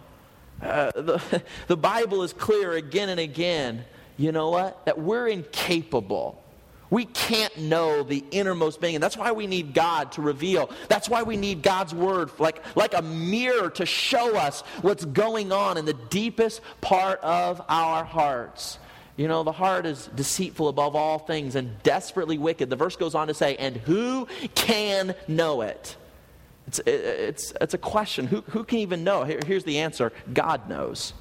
[0.61, 3.85] Uh, the, the Bible is clear again and again,
[4.17, 4.85] you know what?
[4.87, 6.43] That we're incapable.
[6.91, 8.97] We can't know the innermost being.
[8.97, 10.71] And that's why we need God to reveal.
[10.89, 15.53] That's why we need God's word like, like a mirror to show us what's going
[15.53, 18.79] on in the deepest part of our hearts.
[19.17, 22.69] You know, the heart is deceitful above all things and desperately wicked.
[22.71, 25.97] The verse goes on to say, and who can know it?
[26.73, 28.27] It's, it's, it's a question.
[28.27, 29.25] Who, who can even know?
[29.25, 31.13] Here, here's the answer God knows.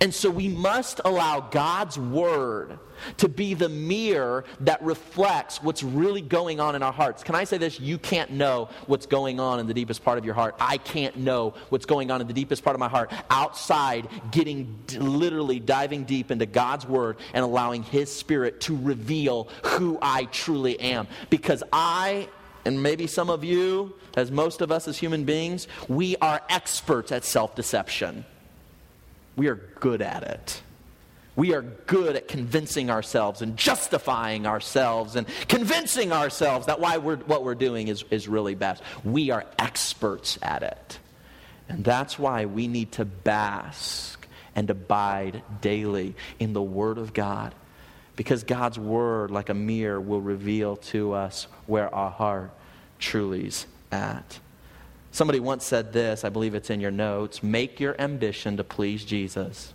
[0.00, 2.78] And so we must allow God's word
[3.18, 7.22] to be the mirror that reflects what's really going on in our hearts.
[7.22, 7.78] Can I say this?
[7.78, 10.56] You can't know what's going on in the deepest part of your heart.
[10.58, 14.78] I can't know what's going on in the deepest part of my heart outside getting
[14.96, 20.80] literally diving deep into God's word and allowing His Spirit to reveal who I truly
[20.80, 21.06] am.
[21.28, 22.28] Because I
[22.66, 27.12] and maybe some of you, as most of us as human beings, we are experts
[27.12, 28.24] at self deception.
[29.36, 30.62] We are good at it.
[31.36, 37.16] We are good at convincing ourselves and justifying ourselves and convincing ourselves that why we're,
[37.16, 38.82] what we're doing is, is really best.
[39.04, 40.98] We are experts at it.
[41.68, 47.54] And that's why we need to bask and abide daily in the Word of God
[48.16, 52.50] because God's word, like a mirror, will reveal to us where our heart
[52.98, 54.38] truly's at.
[55.12, 59.04] Somebody once said this, I believe it's in your notes make your ambition to please
[59.04, 59.72] Jesus.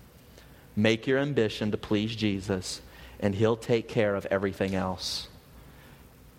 [0.76, 2.82] Make your ambition to please Jesus,
[3.20, 5.28] and he'll take care of everything else.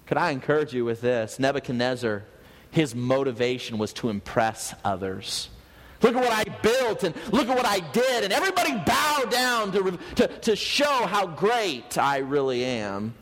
[0.07, 1.38] Could I encourage you with this?
[1.38, 2.25] Nebuchadnezzar,
[2.71, 5.49] his motivation was to impress others.
[6.03, 8.25] Look at what I built and look at what I did.
[8.25, 13.14] And everybody bowed down to, to, to show how great I really am.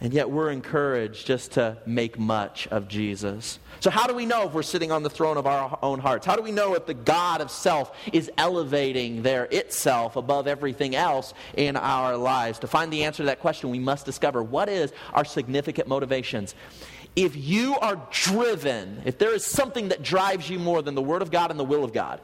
[0.00, 3.58] And yet we're encouraged just to make much of Jesus.
[3.80, 6.26] So, how do we know if we're sitting on the throne of our own hearts?
[6.26, 10.94] How do we know if the God of self is elevating there itself above everything
[10.94, 12.58] else in our lives?
[12.58, 16.54] To find the answer to that question, we must discover what is our significant motivations
[17.16, 21.22] if you are driven, if there is something that drives you more than the Word
[21.22, 22.20] of God and the will of God,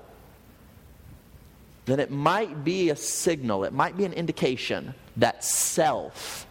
[1.86, 6.46] then it might be a signal, it might be an indication that self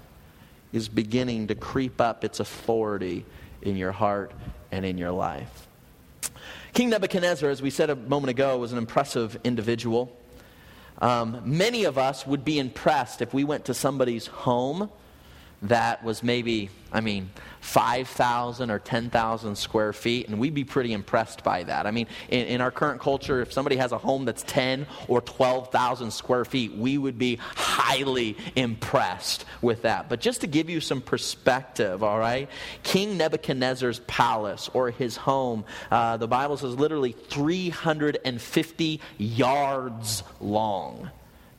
[0.73, 3.25] is beginning to creep up its authority
[3.61, 4.31] in your heart
[4.71, 5.67] and in your life.
[6.73, 10.15] King Nebuchadnezzar, as we said a moment ago, was an impressive individual.
[10.99, 14.89] Um, many of us would be impressed if we went to somebody's home
[15.63, 17.29] that was maybe, I mean,
[17.61, 21.85] 5,000 or 10,000 square feet, and we'd be pretty impressed by that.
[21.85, 25.21] I mean, in, in our current culture, if somebody has a home that's 10 or
[25.21, 30.09] 12,000 square feet, we would be highly impressed with that.
[30.09, 32.49] But just to give you some perspective, all right,
[32.81, 41.11] King Nebuchadnezzar's palace or his home, uh, the Bible says literally 350 yards long.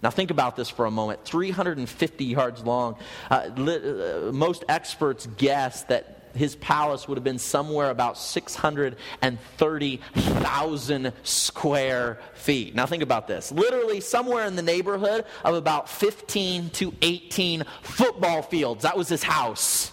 [0.03, 2.97] Now, think about this for a moment 350 yards long.
[3.31, 11.12] Uh, li- uh, most experts guess that his palace would have been somewhere about 630,000
[11.23, 12.75] square feet.
[12.75, 18.43] Now, think about this literally, somewhere in the neighborhood of about 15 to 18 football
[18.43, 18.83] fields.
[18.83, 19.93] That was his house.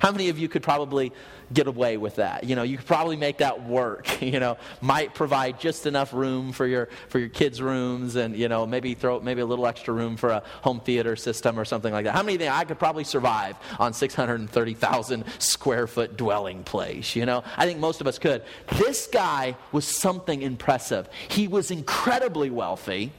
[0.00, 1.12] How many of you could probably
[1.52, 2.44] get away with that.
[2.44, 4.06] You know, you could probably make that work.
[4.26, 8.48] You know, might provide just enough room for your for your kids' rooms, and you
[8.48, 11.92] know, maybe throw maybe a little extra room for a home theater system or something
[11.92, 12.14] like that.
[12.14, 17.14] How many think I could probably survive on 630,000 square foot dwelling place?
[17.14, 18.42] You know, I think most of us could.
[18.78, 21.08] This guy was something impressive.
[21.28, 23.12] He was incredibly wealthy.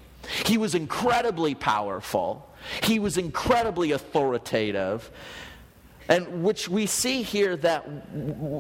[0.46, 2.48] He was incredibly powerful.
[2.84, 5.10] He was incredibly authoritative.
[6.10, 7.86] And which we see here that,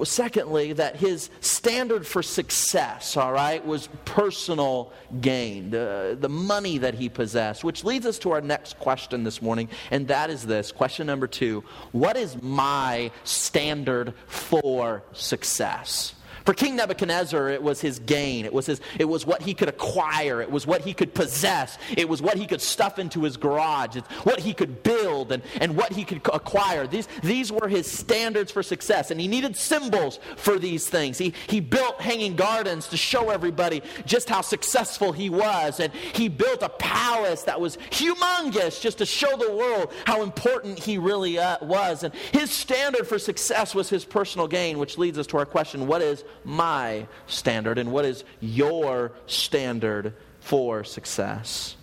[0.04, 6.94] secondly, that his standard for success, all right, was personal gain, the, the money that
[6.94, 7.64] he possessed.
[7.64, 11.28] Which leads us to our next question this morning, and that is this question number
[11.28, 16.14] two What is my standard for success?
[16.48, 18.46] For King Nebuchadnezzar, it was his gain.
[18.46, 20.42] It was, his, it was what he could acquire.
[20.42, 21.78] It was what he could possess.
[21.98, 23.98] It was what he could stuff into his garage.
[23.98, 24.97] It's what he could build
[25.32, 26.88] and, and what he could acquire.
[26.88, 31.18] These, these were his standards for success, and he needed symbols for these things.
[31.18, 36.28] He, he built hanging gardens to show everybody just how successful he was, and he
[36.28, 41.40] built a palace that was humongous just to show the world how important he really
[41.40, 42.04] uh, was.
[42.04, 45.88] And his standard for success was his personal gain, which leads us to our question
[45.88, 51.77] what is my standard, and what is your standard for success?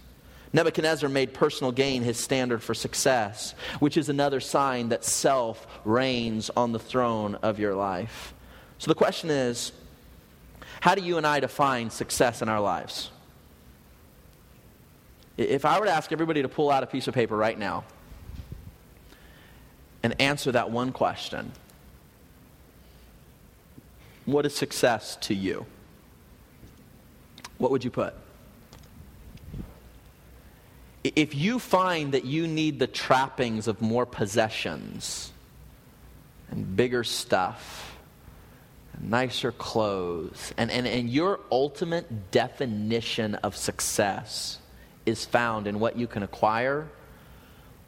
[0.55, 6.49] Nebuchadnezzar made personal gain his standard for success, which is another sign that self reigns
[6.57, 8.33] on the throne of your life.
[8.79, 9.73] So the question is
[10.81, 13.11] how do you and I define success in our lives?
[15.37, 17.83] If I were to ask everybody to pull out a piece of paper right now
[20.05, 21.51] and answer that one question,
[24.25, 25.67] what is success to you?
[27.59, 28.15] What would you put?
[31.05, 35.31] If you find that you need the trappings of more possessions
[36.51, 37.99] and bigger stuff,
[38.95, 44.59] and nicer clothes, and, and, and your ultimate definition of success
[45.05, 46.89] is found in what you can acquire,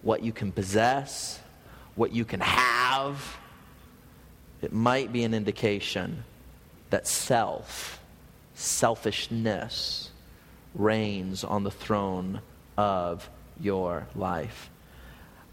[0.03, 1.41] what you can possess,
[1.95, 3.39] what you can have,
[4.61, 6.25] it might be an indication
[6.91, 7.99] that self,
[8.55, 10.11] selfishness,
[10.75, 12.41] reigns on the throne
[12.77, 13.29] of
[13.61, 14.71] your life.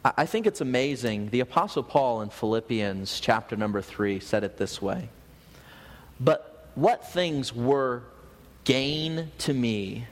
[0.05, 1.29] I think it's amazing.
[1.29, 5.09] The Apostle Paul in Philippians chapter number 3 said it this way
[6.19, 8.03] But what things were
[8.65, 10.07] gain to me,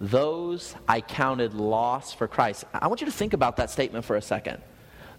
[0.00, 2.64] those I counted loss for Christ.
[2.74, 4.62] I want you to think about that statement for a second.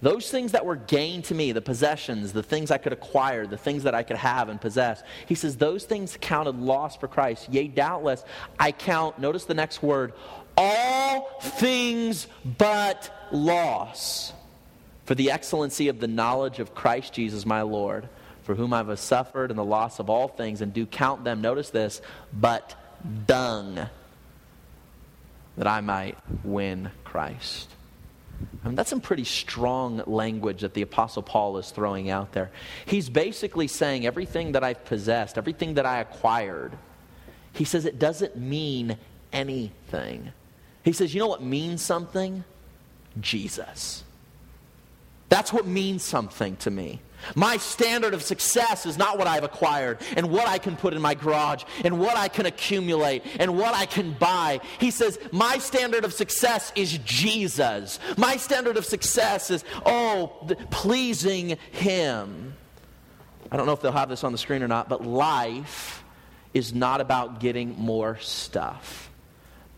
[0.01, 3.57] Those things that were gain to me, the possessions, the things I could acquire, the
[3.57, 7.49] things that I could have and possess, he says, those things counted loss for Christ.
[7.51, 8.23] Yea, doubtless,
[8.59, 10.13] I count, notice the next word,
[10.57, 14.33] all things but loss
[15.05, 18.07] for the excellency of the knowledge of Christ Jesus my Lord,
[18.43, 21.41] for whom I have suffered and the loss of all things, and do count them,
[21.41, 22.01] notice this,
[22.33, 22.75] but
[23.25, 23.87] dung,
[25.57, 27.69] that I might win Christ.
[28.63, 32.51] I mean, that's some pretty strong language that the Apostle Paul is throwing out there.
[32.85, 36.77] He's basically saying everything that I've possessed, everything that I acquired,
[37.53, 38.97] he says it doesn't mean
[39.33, 40.31] anything.
[40.83, 42.43] He says, you know what means something?
[43.19, 44.03] Jesus.
[45.29, 47.01] That's what means something to me.
[47.35, 51.01] My standard of success is not what I've acquired and what I can put in
[51.01, 54.59] my garage and what I can accumulate and what I can buy.
[54.79, 57.99] He says, My standard of success is Jesus.
[58.17, 62.55] My standard of success is, oh, pleasing Him.
[63.51, 66.03] I don't know if they'll have this on the screen or not, but life
[66.53, 69.10] is not about getting more stuff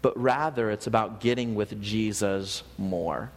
[0.03, 3.31] but rather it's about getting with Jesus more.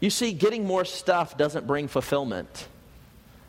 [0.00, 2.68] You see, getting more stuff doesn't bring fulfillment.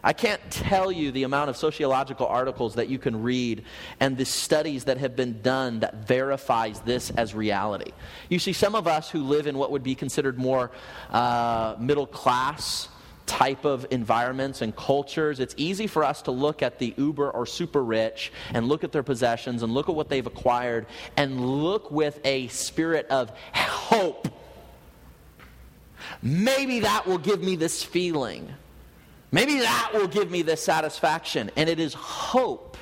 [0.03, 3.65] I can't tell you the amount of sociological articles that you can read
[3.99, 7.91] and the studies that have been done that verifies this as reality.
[8.29, 10.71] You see, some of us who live in what would be considered more
[11.11, 12.87] uh, middle class
[13.29, 17.45] type of environments and cultures, it's easy for us to look at the uber or
[17.45, 21.91] super rich and look at their possessions and look at what they've acquired and look
[21.91, 24.27] with a spirit of hope.
[26.23, 28.51] Maybe that will give me this feeling.
[29.31, 31.51] Maybe that will give me this satisfaction.
[31.55, 32.77] And it is hope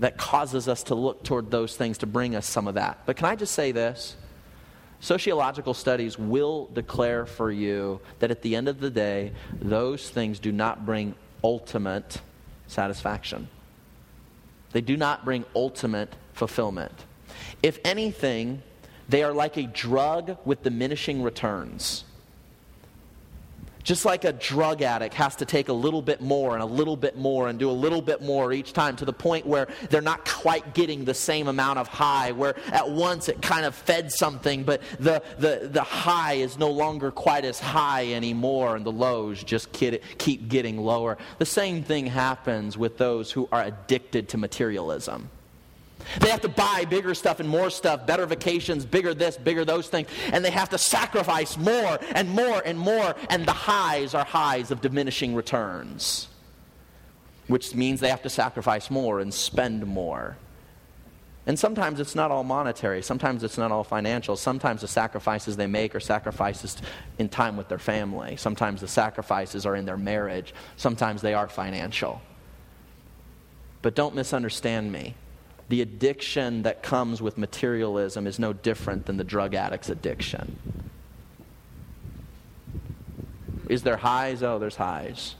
[0.00, 2.98] that causes us to look toward those things to bring us some of that.
[3.06, 4.16] But can I just say this?
[5.00, 10.38] Sociological studies will declare for you that at the end of the day, those things
[10.38, 12.20] do not bring ultimate
[12.66, 13.48] satisfaction.
[14.72, 16.92] They do not bring ultimate fulfillment.
[17.62, 18.62] If anything,
[19.08, 22.04] they are like a drug with diminishing returns.
[23.82, 26.96] Just like a drug addict has to take a little bit more and a little
[26.96, 30.00] bit more and do a little bit more each time to the point where they're
[30.00, 34.12] not quite getting the same amount of high, where at once it kind of fed
[34.12, 38.92] something, but the, the, the high is no longer quite as high anymore, and the
[38.92, 41.16] lows just keep getting lower.
[41.38, 45.30] The same thing happens with those who are addicted to materialism.
[46.18, 49.88] They have to buy bigger stuff and more stuff, better vacations, bigger this, bigger those
[49.88, 54.24] things, and they have to sacrifice more and more and more, and the highs are
[54.24, 56.28] highs of diminishing returns,
[57.46, 60.36] which means they have to sacrifice more and spend more.
[61.46, 64.36] And sometimes it's not all monetary, sometimes it's not all financial.
[64.36, 66.76] Sometimes the sacrifices they make are sacrifices
[67.18, 71.48] in time with their family, sometimes the sacrifices are in their marriage, sometimes they are
[71.48, 72.20] financial.
[73.82, 75.14] But don't misunderstand me
[75.70, 80.58] the addiction that comes with materialism is no different than the drug addict's addiction.
[83.68, 84.42] Is there highs?
[84.42, 85.36] Oh, there's highs.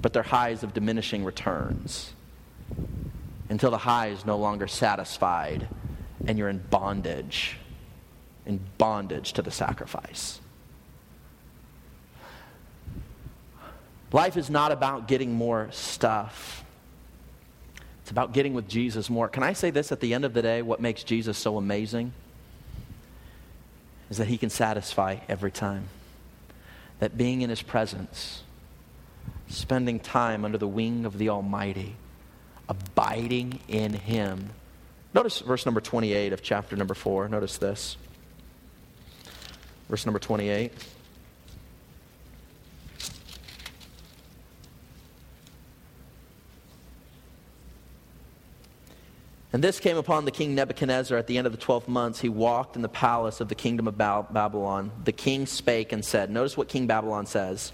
[0.00, 2.14] But they're highs of diminishing returns
[3.50, 5.68] until the high is no longer satisfied
[6.26, 7.58] and you're in bondage,
[8.46, 10.40] in bondage to the sacrifice.
[14.12, 16.64] Life is not about getting more stuff.
[18.08, 19.28] It's about getting with Jesus more.
[19.28, 20.62] Can I say this at the end of the day?
[20.62, 22.14] What makes Jesus so amazing
[24.08, 25.90] is that he can satisfy every time.
[27.00, 28.44] That being in his presence,
[29.48, 31.96] spending time under the wing of the Almighty,
[32.66, 34.52] abiding in him.
[35.12, 37.28] Notice verse number 28 of chapter number 4.
[37.28, 37.98] Notice this.
[39.90, 40.72] Verse number 28.
[49.52, 52.20] And this came upon the king Nebuchadnezzar at the end of the twelfth months.
[52.20, 54.92] He walked in the palace of the kingdom of Babylon.
[55.04, 57.72] The king spake and said, Notice what King Babylon says.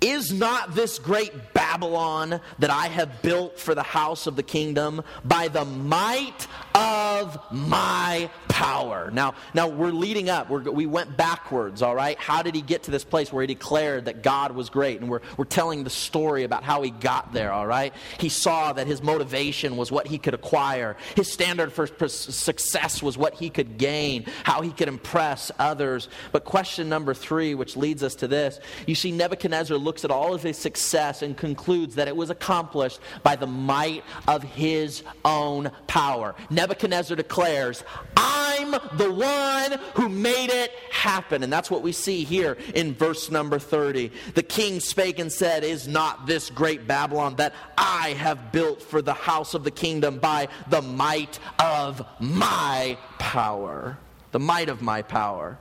[0.00, 5.02] Is not this great Babylon that I have built for the house of the kingdom
[5.24, 9.10] by the might of my power?
[9.12, 10.50] Now, now we're leading up.
[10.50, 12.16] We're, we went backwards, all right?
[12.18, 15.00] How did he get to this place where he declared that God was great?
[15.00, 17.92] And we're, we're telling the story about how he got there, all right?
[18.18, 23.18] He saw that his motivation was what he could acquire, his standard for, success was
[23.18, 26.08] what he could gain, how he could impress others.
[26.30, 30.34] But question number three, which leads us to this you see, Nebuchadnezzar looks at all
[30.34, 35.70] of his success and concludes that it was accomplished by the might of his own
[35.86, 36.34] power.
[36.50, 37.82] Nebuchadnezzar declares,
[38.14, 41.42] I'm the one who made it happen.
[41.42, 44.12] And that's what we see here in verse number 30.
[44.34, 49.00] The king spake and said, Is not this great Babylon that I have built for
[49.00, 53.96] the house of the kingdom by the might of my power?
[54.32, 55.56] The might of my power.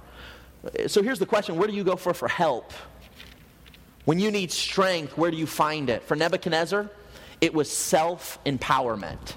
[0.87, 2.73] So here's the question where do you go for, for help?
[4.07, 6.01] When you need strength, where do you find it?
[6.01, 6.89] For Nebuchadnezzar,
[7.41, 9.35] it was self empowerment.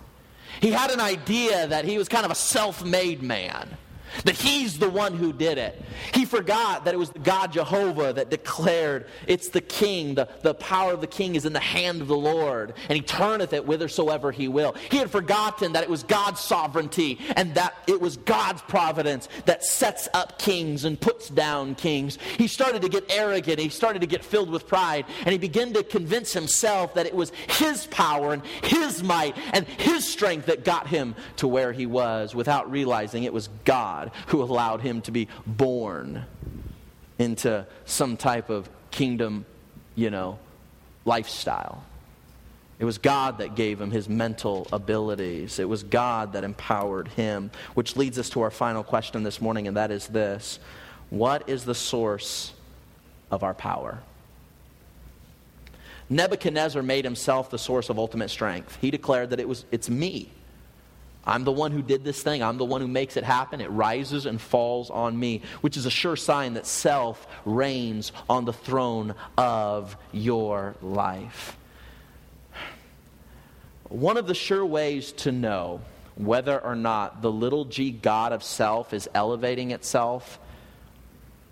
[0.61, 3.77] He had an idea that he was kind of a self made man
[4.25, 5.81] that he's the one who did it.
[6.15, 10.55] He forgot that it was the God Jehovah that declared, It's the king, the, the
[10.55, 13.65] power of the king is in the hand of the Lord, and he turneth it
[13.65, 14.75] whithersoever he will.
[14.91, 19.65] He had forgotten that it was God's sovereignty and that it was God's providence that
[19.65, 22.19] sets up kings and puts down kings.
[22.39, 25.73] He started to get arrogant, he started to get filled with pride, and he began
[25.75, 30.65] to convince himself that it was his power and his might and his strength that
[30.65, 35.03] got him to where he was without realizing it was God God who allowed him
[35.03, 36.25] to be born
[37.19, 39.45] into some type of kingdom,
[39.95, 40.39] you know,
[41.05, 41.85] lifestyle.
[42.79, 45.59] It was God that gave him his mental abilities.
[45.59, 49.69] It was God that empowered him, which leads us to our final question this morning,
[49.69, 50.59] and that is this
[51.11, 52.53] What is the source
[53.31, 53.99] of our power?
[56.09, 58.79] Nebuchadnezzar made himself the source of ultimate strength.
[58.81, 60.31] He declared that it was, it's me.
[61.27, 62.43] I'm the one who did this thing.
[62.43, 63.61] I'm the one who makes it happen.
[63.61, 68.45] It rises and falls on me, which is a sure sign that self reigns on
[68.45, 71.57] the throne of your life.
[73.89, 75.81] One of the sure ways to know
[76.15, 80.39] whether or not the little g God of self is elevating itself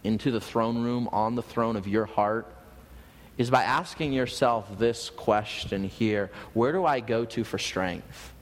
[0.04, 2.46] into the throne room on the throne of your heart
[3.36, 8.32] is by asking yourself this question here Where do I go to for strength?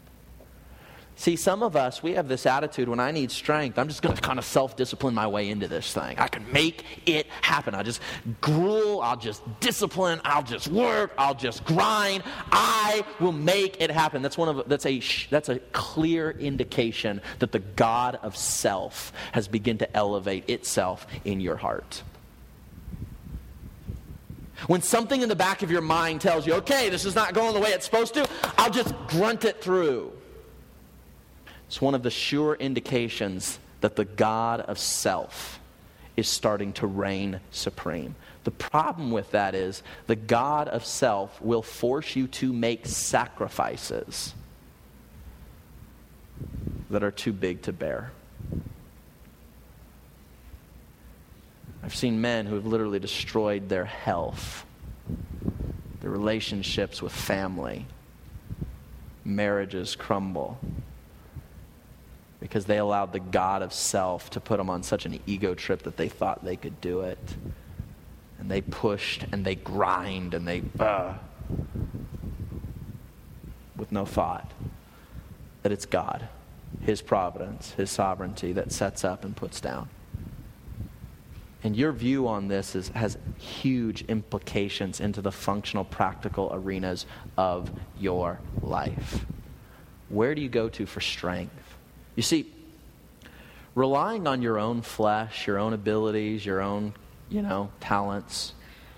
[1.18, 4.14] See, some of us, we have this attitude when I need strength, I'm just going
[4.14, 6.18] to kind of self discipline my way into this thing.
[6.18, 7.74] I can make it happen.
[7.74, 8.02] I'll just
[8.42, 12.22] gruel, I'll just discipline, I'll just work, I'll just grind.
[12.52, 14.20] I will make it happen.
[14.20, 15.00] That's, one of, that's, a,
[15.30, 21.40] that's a clear indication that the God of self has begun to elevate itself in
[21.40, 22.02] your heart.
[24.66, 27.54] When something in the back of your mind tells you, okay, this is not going
[27.54, 30.12] the way it's supposed to, I'll just grunt it through.
[31.66, 35.60] It's one of the sure indications that the God of self
[36.16, 38.14] is starting to reign supreme.
[38.44, 44.34] The problem with that is the God of self will force you to make sacrifices
[46.88, 48.12] that are too big to bear.
[51.82, 54.64] I've seen men who have literally destroyed their health,
[56.00, 57.86] their relationships with family,
[59.24, 60.58] marriages crumble
[62.40, 65.82] because they allowed the God of self to put them on such an ego trip
[65.82, 67.18] that they thought they could do it.
[68.38, 71.14] And they pushed and they grind and they, uh,
[73.76, 74.52] with no thought
[75.62, 76.28] that it's God,
[76.82, 79.88] His providence, His sovereignty that sets up and puts down.
[81.64, 87.06] And your view on this is, has huge implications into the functional, practical arenas
[87.36, 89.26] of your life.
[90.08, 91.65] Where do you go to for strength?
[92.16, 92.52] You see,
[93.74, 96.94] relying on your own flesh, your own abilities, your own,
[97.28, 98.54] you know, talents,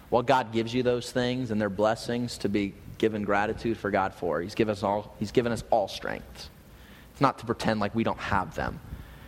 [0.09, 4.15] while God gives you those things and they're blessings to be given gratitude for God
[4.15, 6.49] for, He's given us all, he's given us all strengths.
[7.13, 8.81] It's not to pretend like we don't have them.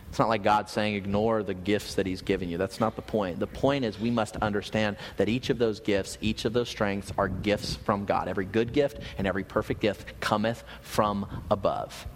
[0.09, 2.57] It's not like God saying, ignore the gifts that He's given you.
[2.57, 3.39] That's not the point.
[3.39, 7.13] The point is, we must understand that each of those gifts, each of those strengths,
[7.17, 8.27] are gifts from God.
[8.27, 12.07] Every good gift and every perfect gift cometh from above.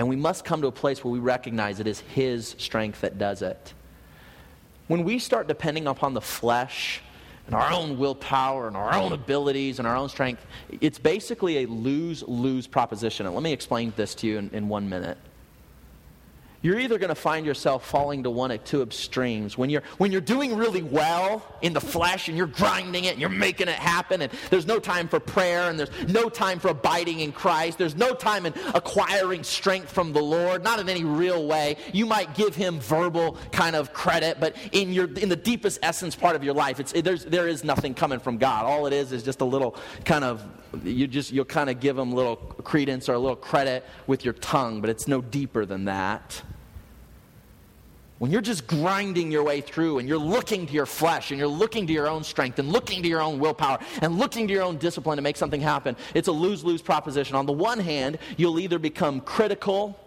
[0.00, 3.18] And we must come to a place where we recognize it is His strength that
[3.18, 3.74] does it.
[4.86, 7.02] When we start depending upon the flesh
[7.44, 10.46] and our own willpower and our own abilities and our own strength,
[10.80, 13.26] it's basically a lose lose proposition.
[13.26, 15.18] And let me explain this to you in, in one minute
[16.62, 19.56] you're either going to find yourself falling to one of two extremes.
[19.56, 23.20] When you're, when you're doing really well in the flesh and you're grinding it and
[23.20, 26.68] you're making it happen, and there's no time for prayer and there's no time for
[26.68, 31.02] abiding in Christ, there's no time in acquiring strength from the Lord, not in any
[31.02, 31.76] real way.
[31.94, 36.14] You might give Him verbal kind of credit, but in, your, in the deepest essence
[36.14, 38.66] part of your life, it's, it, there's, there is nothing coming from God.
[38.66, 40.46] All it is is just a little kind of,
[40.84, 44.26] you just, you'll kind of give Him a little credence or a little credit with
[44.26, 46.42] your tongue, but it's no deeper than that.
[48.20, 51.48] When you're just grinding your way through and you're looking to your flesh and you're
[51.48, 54.62] looking to your own strength and looking to your own willpower and looking to your
[54.62, 57.34] own discipline to make something happen, it's a lose lose proposition.
[57.34, 59.98] On the one hand, you'll either become critical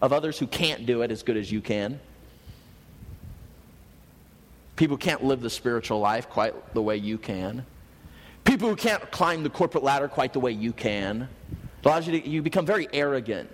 [0.00, 1.98] of others who can't do it as good as you can.
[4.76, 7.66] People who can't live the spiritual life quite the way you can.
[8.44, 11.22] People who can't climb the corporate ladder quite the way you can.
[11.80, 13.50] It allows you to, you become very arrogant.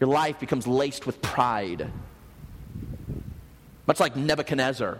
[0.00, 1.92] Your life becomes laced with pride.
[3.86, 4.98] Much like Nebuchadnezzar.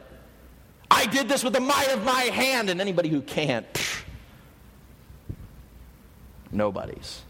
[0.90, 3.66] I did this with the might of my hand, and anybody who can't,
[6.50, 7.22] nobody's.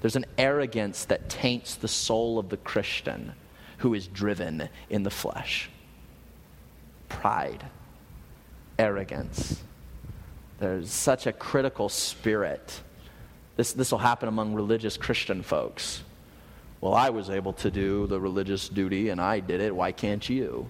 [0.00, 3.32] There's an arrogance that taints the soul of the Christian
[3.78, 5.70] who is driven in the flesh.
[7.08, 7.64] Pride,
[8.78, 9.62] arrogance.
[10.58, 12.82] There's such a critical spirit.
[13.56, 16.02] This, this will happen among religious Christian folks
[16.84, 19.74] well, I was able to do the religious duty and I did it.
[19.74, 20.68] Why can't you?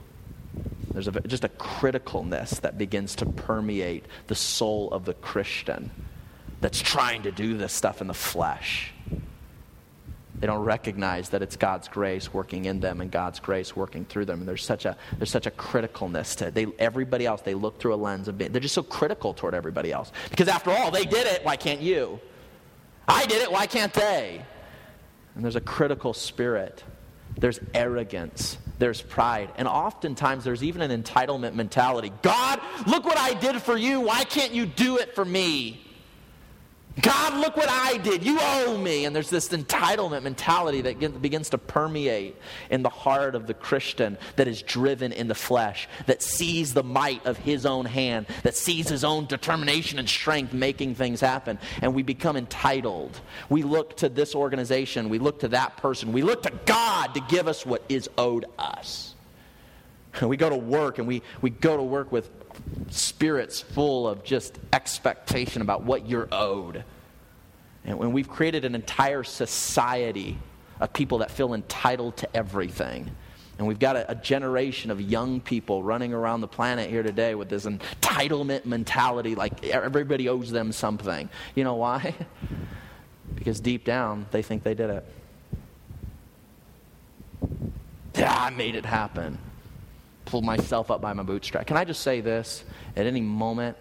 [0.92, 5.90] There's a, just a criticalness that begins to permeate the soul of the Christian
[6.60, 8.92] that's trying to do this stuff in the flesh.
[10.38, 14.26] They don't recognize that it's God's grace working in them and God's grace working through
[14.26, 14.38] them.
[14.38, 17.94] And there's such a, there's such a criticalness to They, everybody else, they look through
[17.94, 20.12] a lens of being, they're just so critical toward everybody else.
[20.30, 22.20] Because after all, they did it, why can't you?
[23.08, 24.44] I did it, why can't they?
[25.34, 26.84] And there's a critical spirit.
[27.36, 28.58] There's arrogance.
[28.78, 29.50] There's pride.
[29.56, 32.12] And oftentimes there's even an entitlement mentality.
[32.22, 34.00] God, look what I did for you.
[34.00, 35.83] Why can't you do it for me?
[37.00, 38.24] God, look what I did.
[38.24, 39.04] You owe me.
[39.04, 42.36] And there's this entitlement mentality that begins to permeate
[42.70, 46.84] in the heart of the Christian that is driven in the flesh, that sees the
[46.84, 51.58] might of his own hand, that sees his own determination and strength making things happen.
[51.82, 53.20] And we become entitled.
[53.48, 57.20] We look to this organization, we look to that person, we look to God to
[57.28, 59.14] give us what is owed us.
[60.20, 62.30] And we go to work and we, we go to work with
[62.90, 66.84] spirits full of just expectation about what you're owed.
[67.84, 70.38] And when we've created an entire society
[70.80, 73.10] of people that feel entitled to everything.
[73.58, 77.36] And we've got a, a, generation of young people running around the planet here today
[77.36, 81.28] with this entitlement mentality like everybody owes them something.
[81.54, 82.14] You know why?
[83.36, 85.06] because deep down, they think they did it.
[88.16, 89.38] Yeah, I made it happen
[90.24, 91.66] pull myself up by my bootstrap.
[91.66, 92.64] Can I just say this?
[92.96, 93.76] At any moment,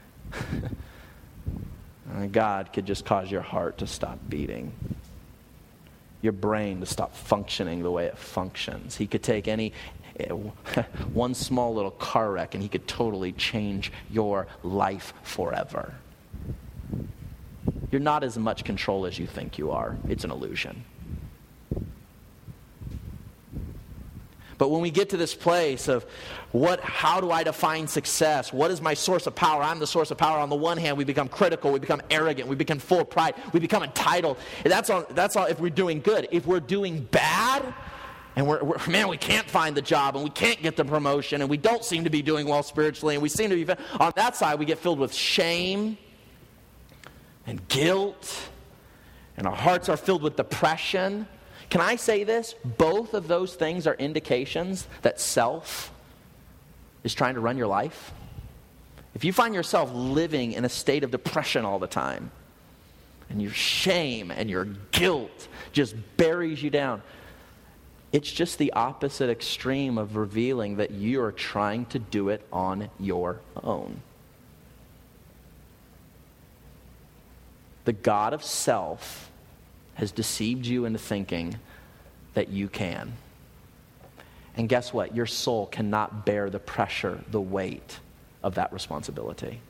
[0.32, 4.72] uh, God could just cause your heart to stop beating,
[6.22, 8.96] your brain to stop functioning the way it functions.
[8.96, 9.72] He could take any
[11.12, 15.94] one small little car wreck and he could totally change your life forever.
[17.90, 19.96] You're not as much control as you think you are.
[20.08, 20.84] It's an illusion.
[24.58, 26.04] But when we get to this place of
[26.50, 28.52] what, how do I define success?
[28.52, 29.62] What is my source of power?
[29.62, 30.38] I'm the source of power.
[30.40, 33.34] On the one hand, we become critical, we become arrogant, we become full of pride,
[33.52, 34.36] we become entitled.
[34.64, 36.28] That's all, that's all if we're doing good.
[36.32, 37.72] If we're doing bad,
[38.34, 41.40] and we're, we're, man, we can't find the job and we can't get the promotion
[41.40, 44.12] and we don't seem to be doing well spiritually and we seem to be on
[44.14, 45.98] that side we get filled with shame
[47.46, 48.48] and guilt
[49.36, 51.26] and our hearts are filled with depression
[51.70, 52.54] can I say this?
[52.64, 55.92] Both of those things are indications that self
[57.04, 58.12] is trying to run your life,
[59.14, 62.30] if you find yourself living in a state of depression all the time,
[63.30, 67.02] and your shame and your guilt just buries you down,
[68.12, 72.88] it's just the opposite extreme of revealing that you are trying to do it on
[72.98, 74.00] your own.
[77.84, 79.27] The God of self
[79.98, 81.56] has deceived you into thinking
[82.34, 83.12] that you can.
[84.56, 85.14] And guess what?
[85.14, 87.98] Your soul cannot bear the pressure, the weight
[88.40, 89.60] of that responsibility.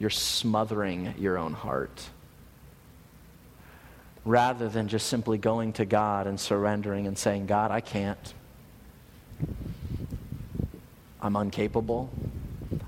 [0.00, 2.10] You're smothering your own heart
[4.24, 8.34] rather than just simply going to God and surrendering and saying, God, I can't.
[11.22, 12.10] I'm incapable.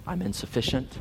[0.04, 0.98] I'm insufficient.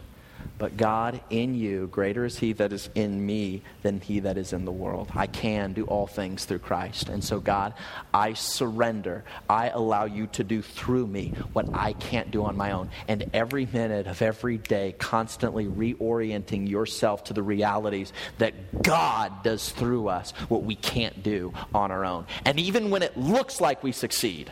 [0.61, 4.53] But God, in you, greater is He that is in me than He that is
[4.53, 5.09] in the world.
[5.15, 7.09] I can do all things through Christ.
[7.09, 7.73] And so, God,
[8.13, 9.23] I surrender.
[9.49, 12.91] I allow you to do through me what I can't do on my own.
[13.07, 19.67] And every minute of every day, constantly reorienting yourself to the realities that God does
[19.71, 22.27] through us what we can't do on our own.
[22.45, 24.51] And even when it looks like we succeed,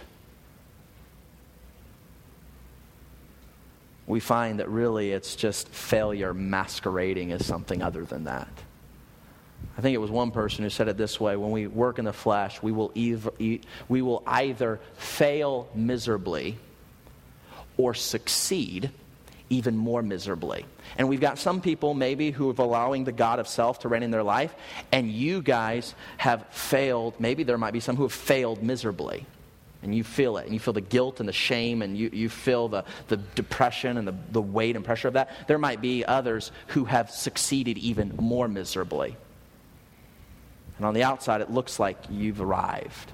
[4.09, 8.49] we find that really it's just failure masquerading as something other than that.
[9.77, 12.05] I think it was one person who said it this way when we work in
[12.05, 13.31] the flesh, we will, either,
[13.87, 16.57] we will either fail miserably
[17.77, 18.89] or succeed
[19.51, 20.65] even more miserably.
[20.97, 24.01] And we've got some people maybe who are allowing the God of self to reign
[24.01, 24.55] in their life,
[24.91, 27.13] and you guys have failed.
[27.19, 29.25] Maybe there might be some who have failed miserably
[29.81, 32.29] and you feel it and you feel the guilt and the shame and you, you
[32.29, 36.03] feel the, the depression and the, the weight and pressure of that there might be
[36.05, 39.15] others who have succeeded even more miserably.
[40.77, 43.11] And on the outside it looks like you've arrived.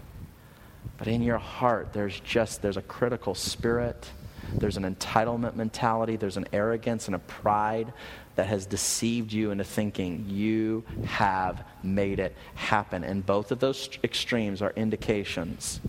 [0.98, 4.10] But in your heart there's just there's a critical spirit
[4.54, 7.92] there's an entitlement mentality there's an arrogance and a pride
[8.36, 13.06] that has deceived you into thinking you have made it happen.
[13.06, 15.80] And both of those extremes are indications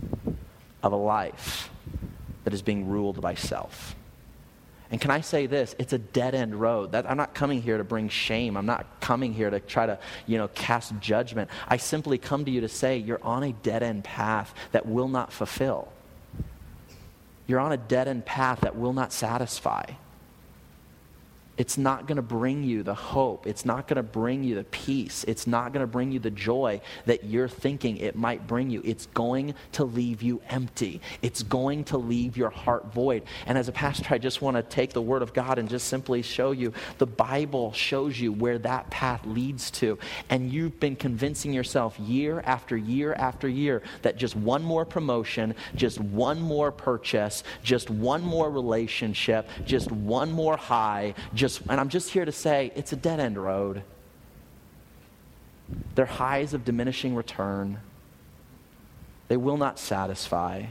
[0.87, 1.70] of a life
[2.45, 3.95] that is being ruled by self.
[4.91, 5.74] And can I say this?
[5.80, 6.93] It's a dead end road.
[6.93, 8.57] That, I'm not coming here to bring shame.
[8.57, 11.51] I'm not coming here to try to, you know, cast judgment.
[11.66, 15.09] I simply come to you to say you're on a dead end path that will
[15.09, 15.89] not fulfill.
[17.49, 19.87] You're on a dead end path that will not satisfy
[21.59, 23.47] it's not going to bring you the hope.
[23.47, 25.25] It's not going to bring you the peace.
[25.27, 28.83] It's not going to bring you the joy that you're thinking it might bring you.
[28.85, 31.01] It's going to leave you empty.
[31.23, 33.23] It's going to leave your heart void.
[33.47, 35.89] And as a pastor, I just want to take the Word of God and just
[35.89, 39.99] simply show you the Bible shows you where that path leads to.
[40.29, 45.55] And you've been convincing yourself year after year after year that just one more promotion,
[45.75, 51.79] just one more purchase, just one more relationship, just one more high, just just, and
[51.79, 53.85] I'm just here to say it's a dead end road.
[55.95, 57.79] They're highs of diminishing return.
[59.29, 60.65] They will not satisfy.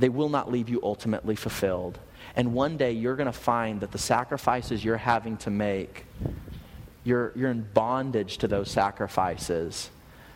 [0.00, 1.98] They will not leave you ultimately fulfilled.
[2.34, 6.06] And one day you're going to find that the sacrifices you're having to make,
[7.04, 9.90] you're, you're in bondage to those sacrifices,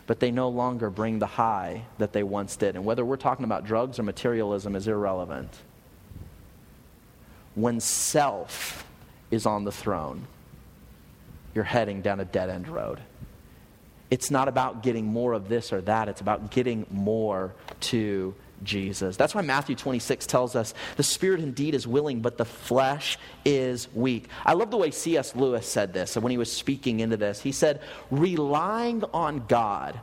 [0.06, 2.76] but they no longer bring the high that they once did.
[2.76, 5.50] And whether we're talking about drugs or materialism is irrelevant.
[7.56, 8.84] When self
[9.30, 10.26] is on the throne,
[11.54, 13.00] you're heading down a dead end road.
[14.10, 19.16] It's not about getting more of this or that, it's about getting more to Jesus.
[19.16, 23.88] That's why Matthew 26 tells us the spirit indeed is willing, but the flesh is
[23.94, 24.28] weak.
[24.44, 25.34] I love the way C.S.
[25.34, 27.40] Lewis said this when he was speaking into this.
[27.40, 30.00] He said, relying on God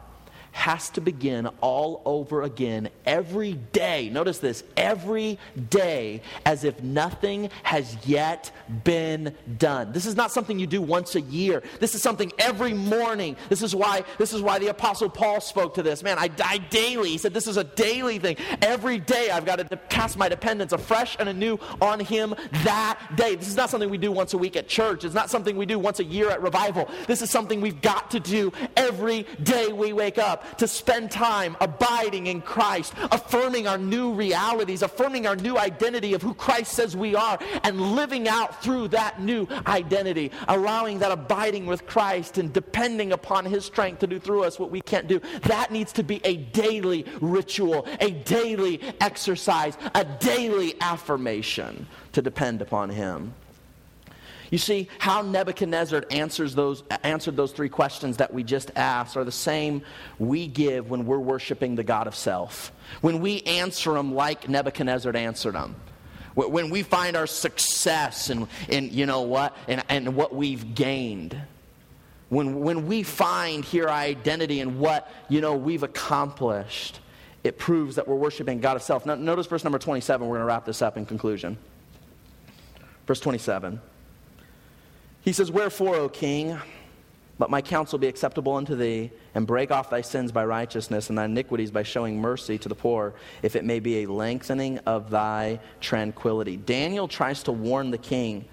[0.52, 4.10] has to begin all over again every day.
[4.10, 5.40] Notice this every
[5.70, 8.52] day as if nothing has yet
[8.84, 9.92] been done.
[9.92, 11.64] This is not something you do once a year.
[11.80, 13.38] This is something every morning.
[13.50, 16.04] This is why this is why the apostle Paul spoke to this.
[16.04, 17.10] Man, I die daily.
[17.10, 18.38] He said this is a daily thing.
[18.62, 23.36] Every day I've got to cast my dependence afresh and anew on him that day.
[23.36, 25.06] This is not something we do once a week at church.
[25.06, 26.90] It's not something we do once a year at revival.
[27.08, 31.56] This is something we've got to do every day we wake up to spend time
[31.60, 36.96] abiding in Christ, affirming our new realities, affirming our new identity of who Christ says
[36.96, 42.52] we are, and living out through that new identity, allowing that abiding with Christ and
[42.52, 45.20] depending upon His strength to do through us what we can't do.
[45.44, 52.62] That needs to be a daily ritual, a daily exercise, a daily affirmation to depend
[52.62, 53.34] upon Him.
[54.52, 59.24] You see, how Nebuchadnezzar answers those, answered those three questions that we just asked are
[59.24, 59.82] the same
[60.20, 62.74] we give when we're worshiping the God of self.
[63.00, 65.76] When we answer them like Nebuchadnezzar answered them.
[66.36, 71.42] when we find our success and, and you know what, and, and what we've gained.
[72.28, 77.00] When, when we find here our identity and what, you know, we've accomplished,
[77.46, 79.06] it proves that we're worshiping God of self.
[79.06, 80.28] Now, notice verse number 27.
[80.28, 81.58] We're going to wrap this up in conclusion.
[83.08, 83.80] Verse 27.
[85.22, 86.58] He says, Wherefore, O king,
[87.38, 91.18] let my counsel be acceptable unto thee, and break off thy sins by righteousness, and
[91.18, 95.10] thy iniquities by showing mercy to the poor, if it may be a lengthening of
[95.10, 96.58] thy tranquility.
[96.58, 98.46] Daniel tries to warn the king.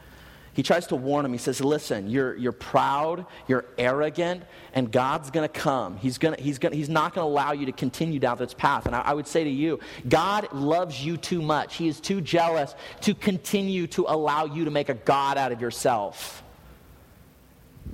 [0.54, 1.32] He tries to warn him.
[1.32, 4.42] He says, Listen, you're, you're proud, you're arrogant,
[4.74, 5.96] and God's going to come.
[5.98, 8.86] He's, gonna, he's, gonna, he's not going to allow you to continue down this path.
[8.86, 11.76] And I, I would say to you, God loves you too much.
[11.76, 15.60] He is too jealous to continue to allow you to make a God out of
[15.60, 16.42] yourself.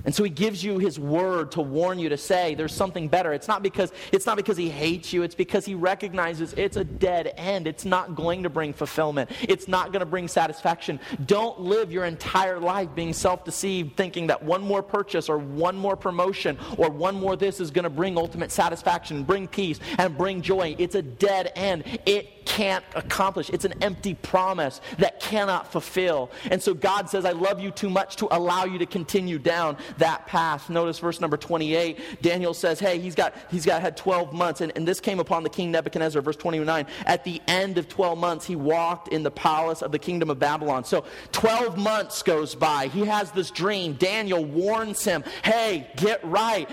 [0.04, 3.32] And so he gives you his word to warn you to say there's something better.
[3.32, 6.84] It's not because it's not because he hates you, it's because he recognizes it's a
[6.84, 7.66] dead end.
[7.66, 9.30] It's not going to bring fulfillment.
[9.42, 11.00] It's not going to bring satisfaction.
[11.26, 15.96] Don't live your entire life being self-deceived thinking that one more purchase or one more
[15.96, 20.42] promotion or one more this is going to bring ultimate satisfaction, bring peace and bring
[20.42, 20.76] joy.
[20.78, 21.84] It's a dead end.
[22.04, 23.50] It can't accomplish.
[23.50, 26.30] It's an empty promise that cannot fulfill.
[26.50, 29.76] And so God says I love you too much to allow you to continue down
[29.98, 30.70] that path.
[30.70, 32.22] Notice verse number 28.
[32.22, 34.60] Daniel says, hey, he's got, he's got had 12 months.
[34.60, 36.86] And, and this came upon the king Nebuchadnezzar, verse 29.
[37.06, 40.38] At the end of 12 months, he walked in the palace of the kingdom of
[40.38, 40.84] Babylon.
[40.84, 42.88] So 12 months goes by.
[42.88, 43.94] He has this dream.
[43.94, 46.68] Daniel warns him, hey, get right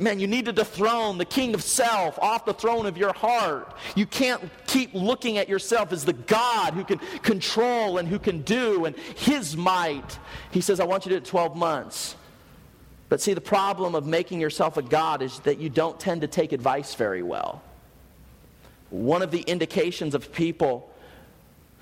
[0.00, 3.74] man, you need to dethrone the king of self off the throne of your heart.
[3.94, 8.42] You can't keep looking at yourself as the God who can control and who can
[8.42, 10.18] do and his might.
[10.50, 12.16] He says, I want you to do it 12 months.
[13.08, 16.26] But see, the problem of making yourself a God is that you don't tend to
[16.26, 17.62] take advice very well.
[18.90, 20.90] One of the indications of people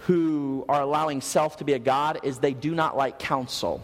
[0.01, 3.83] who are allowing self to be a God is they do not like counsel.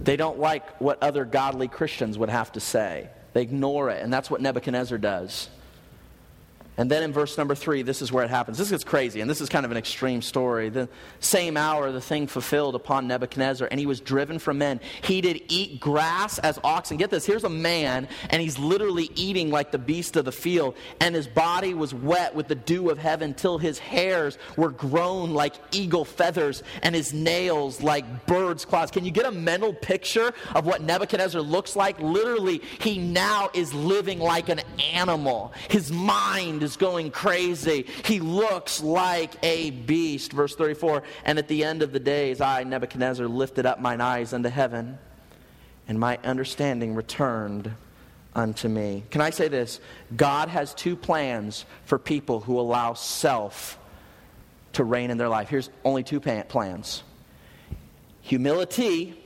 [0.00, 3.10] They don't like what other godly Christians would have to say.
[3.34, 5.50] They ignore it, and that's what Nebuchadnezzar does.
[6.78, 8.56] And then in verse number three, this is where it happens.
[8.56, 10.68] This gets crazy, and this is kind of an extreme story.
[10.68, 14.78] The same hour, the thing fulfilled upon Nebuchadnezzar, and he was driven from men.
[15.02, 16.96] He did eat grass as oxen.
[16.96, 20.76] Get this here's a man, and he's literally eating like the beast of the field,
[21.00, 25.30] and his body was wet with the dew of heaven till his hairs were grown
[25.30, 28.92] like eagle feathers, and his nails like bird's claws.
[28.92, 31.98] Can you get a mental picture of what Nebuchadnezzar looks like?
[31.98, 34.60] Literally, he now is living like an
[34.94, 35.52] animal.
[35.68, 37.86] His mind is going crazy.
[38.04, 40.32] He looks like a beast.
[40.32, 44.32] Verse 34 And at the end of the days, I, Nebuchadnezzar, lifted up mine eyes
[44.32, 44.98] unto heaven,
[45.88, 47.72] and my understanding returned
[48.34, 49.04] unto me.
[49.10, 49.80] Can I say this?
[50.16, 53.78] God has two plans for people who allow self
[54.74, 55.48] to reign in their life.
[55.48, 57.02] Here's only two plans
[58.20, 59.18] humility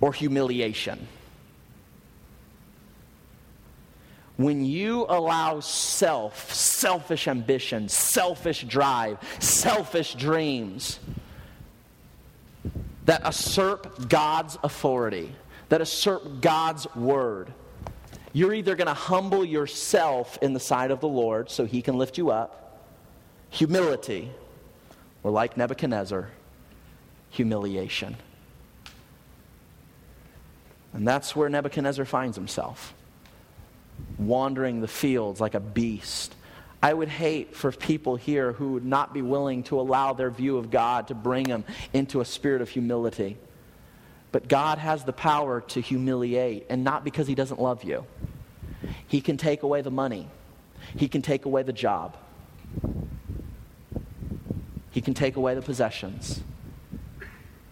[0.00, 1.06] or humiliation.
[4.38, 11.00] When you allow self, selfish ambition, selfish drive, selfish dreams
[13.04, 15.32] that usurp God's authority,
[15.70, 17.52] that usurp God's word,
[18.32, 21.98] you're either going to humble yourself in the sight of the Lord so he can
[21.98, 22.86] lift you up,
[23.50, 24.30] humility,
[25.24, 26.30] or like Nebuchadnezzar,
[27.30, 28.14] humiliation.
[30.92, 32.94] And that's where Nebuchadnezzar finds himself
[34.18, 36.34] wandering the fields like a beast.
[36.82, 40.58] I would hate for people here who would not be willing to allow their view
[40.58, 43.36] of God to bring them into a spirit of humility.
[44.30, 48.04] But God has the power to humiliate, and not because He doesn't love you.
[49.08, 50.28] He can take away the money,
[50.96, 52.16] He can take away the job,
[54.90, 56.42] He can take away the possessions.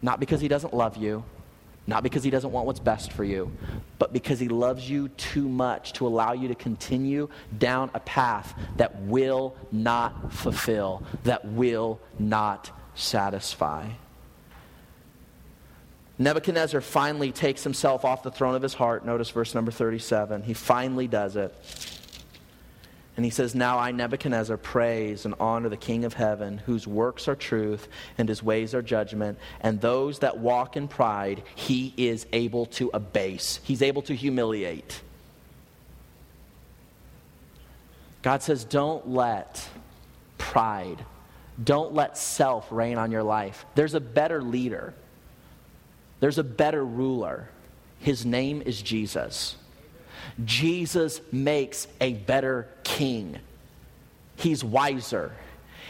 [0.03, 1.25] Not because He doesn't love you,
[1.87, 3.51] not because he doesn't want what's best for you,
[3.99, 7.29] but because he loves you too much to allow you to continue
[7.59, 13.89] down a path that will not fulfill, that will not satisfy.
[16.19, 19.05] Nebuchadnezzar finally takes himself off the throne of his heart.
[19.05, 20.43] Notice verse number 37.
[20.43, 21.55] He finally does it.
[23.17, 27.29] And he says, Now I, Nebuchadnezzar, praise and honor the King of heaven, whose works
[27.29, 27.89] are truth
[28.19, 29.39] and his ways are judgment.
[29.61, 35.01] And those that walk in pride, he is able to abase, he's able to humiliate.
[38.23, 39.67] God says, Don't let
[40.37, 41.05] pride,
[41.63, 43.65] don't let self reign on your life.
[43.75, 44.93] There's a better leader,
[46.21, 47.49] there's a better ruler.
[47.99, 49.57] His name is Jesus.
[50.45, 53.39] Jesus makes a better king.
[54.37, 55.33] He's wiser,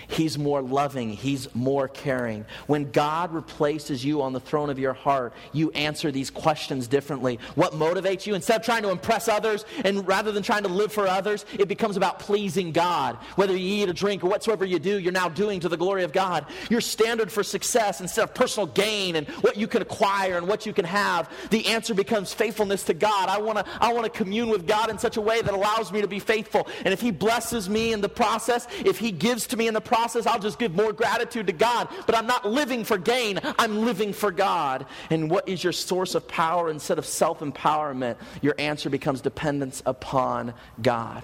[0.09, 1.11] He's more loving.
[1.11, 2.45] He's more caring.
[2.67, 7.39] When God replaces you on the throne of your heart, you answer these questions differently.
[7.55, 8.35] What motivates you?
[8.35, 11.69] Instead of trying to impress others and rather than trying to live for others, it
[11.69, 13.17] becomes about pleasing God.
[13.37, 16.05] Whether you eat or drink or whatsoever you do, you're now doing to the glory
[16.05, 16.47] of God.
[16.71, 20.67] Your standard for success instead of personal gain and what you can acquire and what
[20.67, 23.29] you can have, the answer becomes faithfulness to God.
[23.29, 25.93] I want to I want to commune with God in such a way that allows
[25.93, 26.69] me to be faithful.
[26.85, 29.81] And if he blesses me in the process, if he gives to me in the
[29.97, 31.89] process, I'll just give more gratitude to God.
[32.05, 34.85] But I'm not living for gain, I'm living for God.
[35.11, 38.17] And what is your source of power instead of self empowerment?
[38.43, 41.23] Your answer becomes dependence upon God.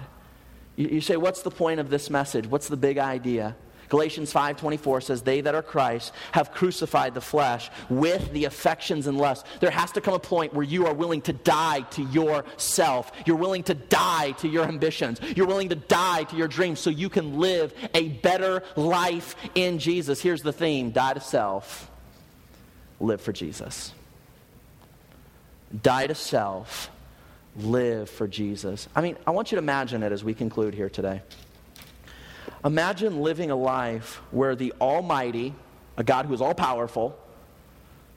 [0.75, 2.47] You, you say, What's the point of this message?
[2.47, 3.55] What's the big idea?
[3.93, 9.19] Galatians 5:24 says they that are Christ have crucified the flesh with the affections and
[9.19, 9.47] lusts.
[9.59, 13.11] There has to come a point where you are willing to die to yourself.
[13.27, 15.21] You're willing to die to your ambitions.
[15.35, 19.77] You're willing to die to your dreams so you can live a better life in
[19.77, 20.19] Jesus.
[20.23, 21.91] Here's the theme, die to self,
[22.99, 23.93] live for Jesus.
[25.83, 26.89] Die to self,
[27.57, 28.87] live for Jesus.
[28.95, 31.21] I mean, I want you to imagine it as we conclude here today.
[32.65, 35.53] Imagine living a life where the Almighty,
[35.97, 37.17] a God who is all powerful,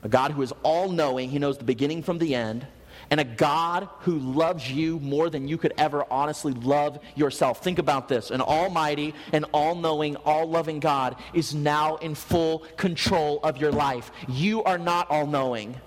[0.05, 2.65] a God who is all knowing, He knows the beginning from the end,
[3.11, 7.63] and a God who loves you more than you could ever honestly love yourself.
[7.63, 12.61] Think about this an almighty and all knowing, all loving God is now in full
[12.77, 14.13] control of your life.
[14.29, 15.81] You are not all knowing.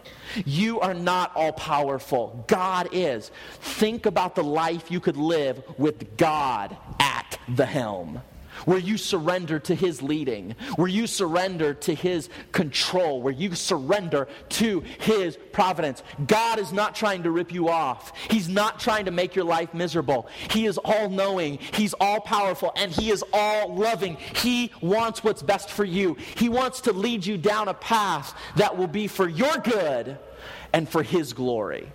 [0.45, 2.43] You are not all powerful.
[2.47, 3.31] God is.
[3.61, 8.21] Think about the life you could live with God at the helm
[8.65, 14.27] where you surrender to His leading, where you surrender to His control, where you surrender
[14.49, 16.03] to His providence.
[16.27, 19.73] God is not trying to rip you off, He's not trying to make your life
[19.73, 20.27] miserable.
[20.51, 24.17] He is all knowing, He's all powerful, and He is all loving.
[24.35, 26.15] He wants what's best for you.
[26.35, 30.17] He wants to lead you down a path that will be for your good
[30.73, 31.91] and for His glory.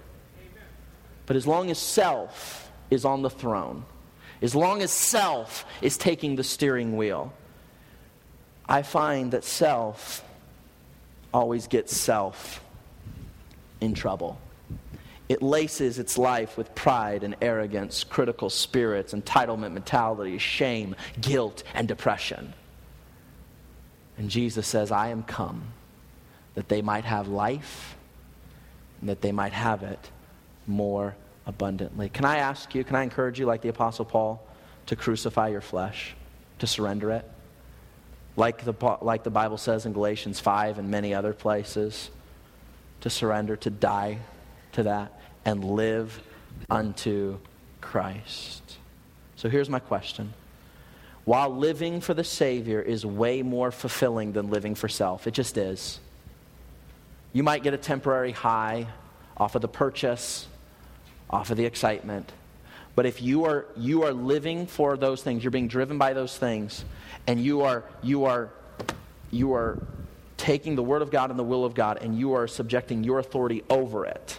[1.26, 3.84] But as long as self is on the throne,
[4.44, 7.32] as long as self is taking the steering wheel,
[8.68, 10.22] I find that self
[11.32, 12.62] always gets self
[13.80, 14.38] in trouble.
[15.30, 21.88] It laces its life with pride and arrogance, critical spirits, entitlement mentality, shame, guilt, and
[21.88, 22.52] depression.
[24.18, 25.68] And Jesus says, I am come
[26.54, 27.96] that they might have life
[29.00, 30.10] and that they might have it
[30.66, 31.16] more
[31.46, 32.08] abundantly.
[32.08, 34.46] Can I ask you, can I encourage you, like the Apostle Paul,
[34.86, 36.14] to crucify your flesh,
[36.58, 37.30] to surrender it?
[38.36, 42.10] Like the, like the Bible says in Galatians 5 and many other places,
[43.02, 44.18] to surrender, to die
[44.72, 46.20] to that, and live
[46.70, 47.38] unto
[47.80, 48.78] Christ.
[49.36, 50.32] So here's my question.
[51.24, 55.56] While living for the Savior is way more fulfilling than living for self, it just
[55.56, 56.00] is.
[57.32, 58.86] You might get a temporary high
[59.36, 60.46] off of the purchase,
[61.34, 62.30] off of the excitement.
[62.94, 66.38] But if you are, you are living for those things, you're being driven by those
[66.38, 66.84] things,
[67.26, 68.50] and you are, you are,
[69.32, 69.82] you are
[70.36, 73.18] taking the Word of God and the will of God, and you are subjecting your
[73.18, 74.38] authority over it,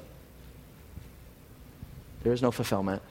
[2.23, 3.01] there is no fulfillment.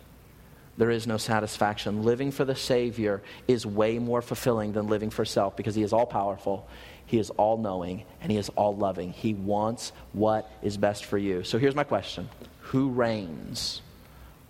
[0.76, 2.02] There is no satisfaction.
[2.02, 5.92] Living for the Savior is way more fulfilling than living for self because He is
[5.92, 6.66] all powerful,
[7.06, 9.12] He is all knowing, and He is all loving.
[9.12, 11.44] He wants what is best for you.
[11.44, 12.28] So here's my question
[12.64, 13.82] who reigns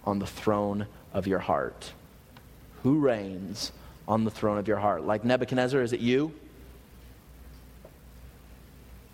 [0.05, 1.93] on the throne of your heart?
[2.83, 3.73] Who reigns
[4.07, 5.05] on the throne of your heart?
[5.05, 6.33] Like Nebuchadnezzar, is it you?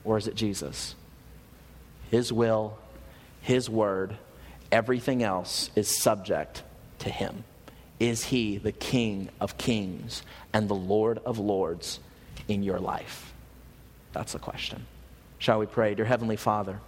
[0.04, 0.94] Or is it Jesus?
[2.10, 2.76] His will,
[3.40, 4.16] His word,
[4.72, 6.62] everything else is subject
[7.00, 7.44] to Him.
[7.98, 10.22] Is He the King of kings
[10.52, 12.00] and the Lord of lords
[12.48, 13.32] in your life?
[14.12, 14.86] That's the question.
[15.38, 15.94] Shall we pray?
[15.94, 16.80] Dear Heavenly Father,